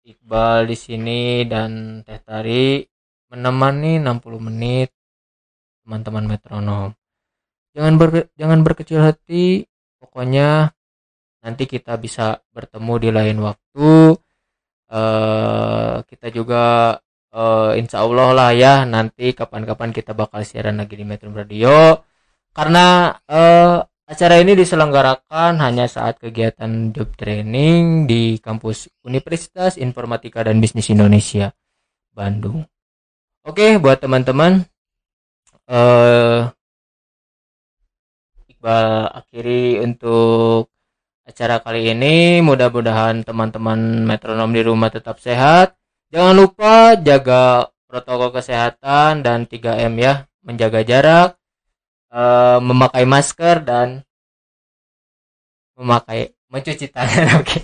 Iqbal 0.06 0.70
di 0.70 0.76
sini 0.78 1.42
dan 1.50 2.00
Teh 2.06 2.22
Tari 2.22 2.86
menemani 3.34 3.98
60 3.98 4.46
menit 4.46 4.94
teman-teman 5.82 6.24
metronom. 6.30 6.88
Jangan 7.74 7.94
ber, 7.98 8.30
jangan 8.38 8.60
berkecil 8.62 9.02
hati, 9.02 9.66
pokoknya 9.98 10.70
nanti 11.42 11.64
kita 11.66 11.98
bisa 11.98 12.40
bertemu 12.54 12.94
di 13.02 13.10
lain 13.12 13.38
waktu. 13.42 14.16
Eh 14.88 15.94
kita 16.08 16.26
juga 16.32 16.96
eh, 17.32 17.70
insya 17.80 18.04
Allah 18.04 18.28
lah 18.32 18.50
ya 18.56 18.74
nanti 18.88 19.36
kapan-kapan 19.36 19.90
kita 19.92 20.12
bakal 20.16 20.40
siaran 20.44 20.80
lagi 20.80 20.96
di 20.96 21.04
Metro 21.04 21.28
Radio 21.32 22.00
karena 22.56 23.12
eh, 23.28 23.76
acara 24.08 24.34
ini 24.40 24.56
diselenggarakan 24.56 25.60
hanya 25.60 25.84
saat 25.84 26.16
kegiatan 26.20 26.96
job 26.96 27.12
training 27.20 28.08
di 28.08 28.40
kampus 28.40 28.88
Universitas 29.04 29.76
Informatika 29.76 30.40
dan 30.40 30.56
Bisnis 30.64 30.88
Indonesia 30.88 31.52
Bandung. 32.16 32.64
Oke 33.44 33.76
buat 33.76 34.00
teman-teman 34.00 34.64
eh 35.68 36.48
Iqbal 38.48 39.12
akhiri 39.14 39.78
untuk 39.84 40.72
acara 41.28 41.60
kali 41.60 41.92
ini 41.92 42.40
mudah-mudahan 42.40 43.20
teman-teman 43.20 44.08
metronom 44.08 44.48
di 44.48 44.64
rumah 44.64 44.88
tetap 44.88 45.20
sehat. 45.20 45.76
Jangan 46.08 46.32
lupa 46.32 46.96
jaga 46.96 47.68
protokol 47.84 48.32
kesehatan 48.32 49.20
dan 49.20 49.44
3M 49.44 49.92
ya 50.00 50.24
menjaga 50.40 50.80
jarak 50.80 51.36
eh, 52.08 52.58
memakai 52.64 53.04
masker 53.04 53.56
dan 53.60 54.00
memakai 55.76 56.32
mencuci 56.48 56.88
tangan 56.88 57.28
oke. 57.44 57.60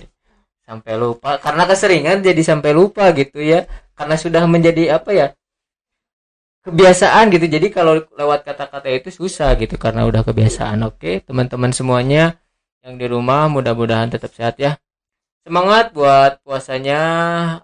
Sampai 0.65 0.93
lupa 0.97 1.37
karena 1.41 1.65
keseringan 1.65 2.21
jadi 2.21 2.41
sampai 2.45 2.69
lupa 2.69 3.09
gitu 3.17 3.41
ya. 3.41 3.65
Karena 3.97 4.13
sudah 4.13 4.45
menjadi 4.45 5.01
apa 5.01 5.09
ya 5.09 5.27
kebiasaan 6.69 7.33
gitu. 7.33 7.49
Jadi 7.49 7.73
kalau 7.73 8.05
lewat 8.13 8.45
kata-kata 8.45 8.93
itu 8.93 9.09
susah 9.09 9.57
gitu 9.57 9.73
karena 9.81 10.05
udah 10.05 10.21
kebiasaan 10.21 10.85
oke. 10.85 11.25
Teman-teman 11.25 11.73
semuanya 11.73 12.37
yang 12.85 12.95
di 13.01 13.05
rumah 13.09 13.49
mudah-mudahan 13.49 14.13
tetap 14.13 14.29
sehat 14.29 14.55
ya. 14.61 14.77
Semangat 15.41 15.93
buat 15.93 16.41
puasanya 16.45 17.01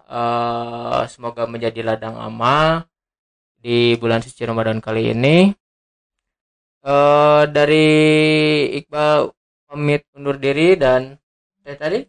eh, 0.06 1.02
semoga 1.10 1.46
menjadi 1.46 1.82
ladang 1.82 2.18
amal 2.18 2.86
di 3.58 3.94
bulan 3.98 4.18
suci 4.22 4.42
Ramadan 4.42 4.82
kali 4.82 5.14
ini. 5.14 5.50
Eh 6.82 7.42
dari 7.46 7.86
Iqbal 8.82 9.30
pamit 9.70 10.02
undur 10.18 10.34
diri 10.38 10.74
dan 10.74 11.14
teh 11.62 11.78
tadi 11.78 12.02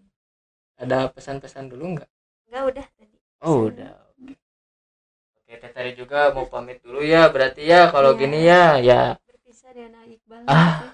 ada 0.82 1.06
pesan-pesan 1.14 1.70
dulu 1.70 2.02
nggak? 2.02 2.10
Enggak 2.50 2.64
udah 2.74 2.86
tadi. 2.98 3.18
Oh 3.46 3.70
udah. 3.70 3.94
Oke 4.18 4.34
oke. 5.38 5.54
Teh 5.62 5.72
tadi 5.74 5.92
juga 5.94 6.34
mau 6.34 6.50
pamit 6.50 6.82
dulu 6.82 7.06
ya 7.06 7.30
berarti 7.30 7.62
ya 7.70 7.94
kalau 7.94 8.18
Iya. 8.18 8.20
gini 8.22 8.40
ya 8.42 8.64
ya. 8.82 9.02
Berpisah 9.30 9.72
dengan 9.78 10.06
Iqbal 10.10 10.42
Ah. 10.50 10.90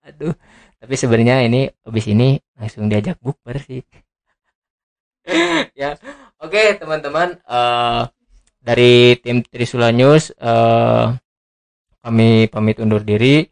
aduh 0.00 0.34
tapi 0.80 0.94
sebenarnya 0.96 1.44
ini 1.44 1.68
habis 1.84 2.08
ini 2.08 2.40
langsung 2.56 2.88
diajak 2.88 3.20
bukber 3.20 3.60
sih. 3.60 3.84
Ya 5.80 5.94
oke 6.40 6.80
teman-teman 6.80 7.38
eh, 7.44 8.02
dari 8.60 9.16
tim 9.20 9.44
Trisula 9.44 9.92
News 9.92 10.32
eh, 10.34 11.06
kami 12.00 12.48
pamit 12.48 12.80
undur 12.80 13.04
diri. 13.04 13.44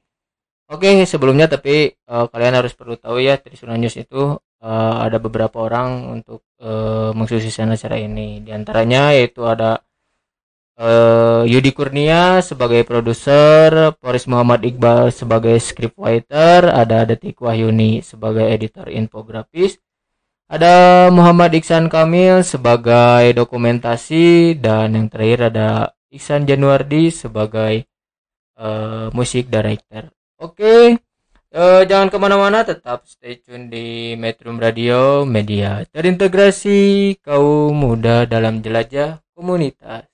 Oke 0.69 1.05
sebelumnya 1.05 1.47
tapi 1.53 1.93
eh, 1.93 2.27
kalian 2.33 2.55
harus 2.59 2.73
perlu 2.73 2.97
tahu 2.97 3.21
ya 3.21 3.37
Trisula 3.37 3.77
News 3.77 3.97
itu 4.01 4.41
eh, 4.65 4.95
ada 5.05 5.21
beberapa 5.21 5.65
orang 5.65 6.09
untuk 6.09 6.43
mensukseskan 7.15 7.79
acara 7.79 8.03
ini. 8.03 8.43
Di 8.43 8.51
antaranya 8.51 9.15
yaitu 9.15 9.47
ada 9.47 9.79
eh, 10.79 11.43
Yudi 11.51 11.75
Kurnia 11.75 12.39
sebagai 12.41 12.87
produser, 12.87 13.93
Poris 13.99 14.25
Muhammad 14.31 14.63
Iqbal 14.63 15.11
sebagai 15.11 15.59
scriptwriter, 15.59 16.71
ada 16.71 17.03
Detik 17.05 17.43
Wahyuni 17.43 18.01
sebagai 18.07 18.47
editor 18.47 18.87
infografis, 18.89 19.83
ada 20.49 21.07
Muhammad 21.13 21.53
Iksan 21.61 21.93
Kamil 21.93 22.41
sebagai 22.41 23.37
dokumentasi 23.37 24.57
dan 24.57 24.97
yang 24.97 25.07
terakhir 25.13 25.53
ada 25.53 25.93
Iksan 26.09 26.49
Januardi 26.49 27.13
sebagai 27.13 27.85
eh, 28.57 29.07
musik 29.13 29.53
director. 29.53 30.09
Oke, 30.41 30.97
eh, 31.53 31.83
jangan 31.85 32.09
ke 32.09 32.17
mana-mana, 32.17 32.65
tetap 32.65 33.05
stay 33.05 33.37
tune 33.45 33.69
di 33.69 34.17
Metro 34.17 34.49
Radio, 34.57 35.29
media 35.29 35.85
terintegrasi 35.85 37.21
kaum 37.21 37.77
muda 37.77 38.25
dalam 38.25 38.65
jelajah 38.65 39.21
komunitas. 39.37 40.08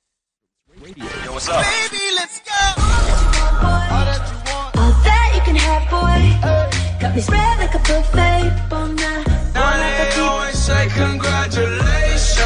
All 0.84 0.92
that 5.00 5.32
you 5.32 5.40
can 5.40 5.56
have, 5.56 5.88
boy. 5.88 6.36
Got 7.00 7.16
me 7.16 7.22
spread 7.24 7.56
like 7.58 7.72
a 7.72 7.78
buffet. 7.88 8.52
Bon 8.68 8.94
night. 8.94 9.24
Now 9.54 9.80
they 9.80 10.20
always 10.20 10.58
say 10.60 10.88
congratulations. 10.92 12.36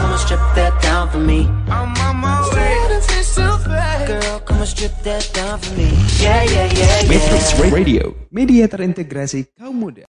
Come 0.00 0.12
and 0.16 0.20
strip 0.20 0.40
that 0.56 0.80
down 0.80 1.10
for 1.10 1.20
me. 1.20 1.44
I'm 1.68 1.92
on 2.08 2.16
my 2.24 2.40
way. 2.56 2.72
Girl, 4.08 4.40
come 4.40 4.64
and 4.64 4.68
strip 4.68 4.96
that 5.04 5.28
down 5.34 5.58
for 5.60 5.76
me. 5.76 5.92
Yeah, 6.24 6.42
yeah, 6.44 6.72
yeah, 6.72 7.04
yeah. 7.04 7.08
Matrix 7.08 7.52
Radio, 7.68 8.16
media 8.32 8.64
terintegrasi 8.64 9.44
kaum 9.60 9.76
muda. 9.76 10.08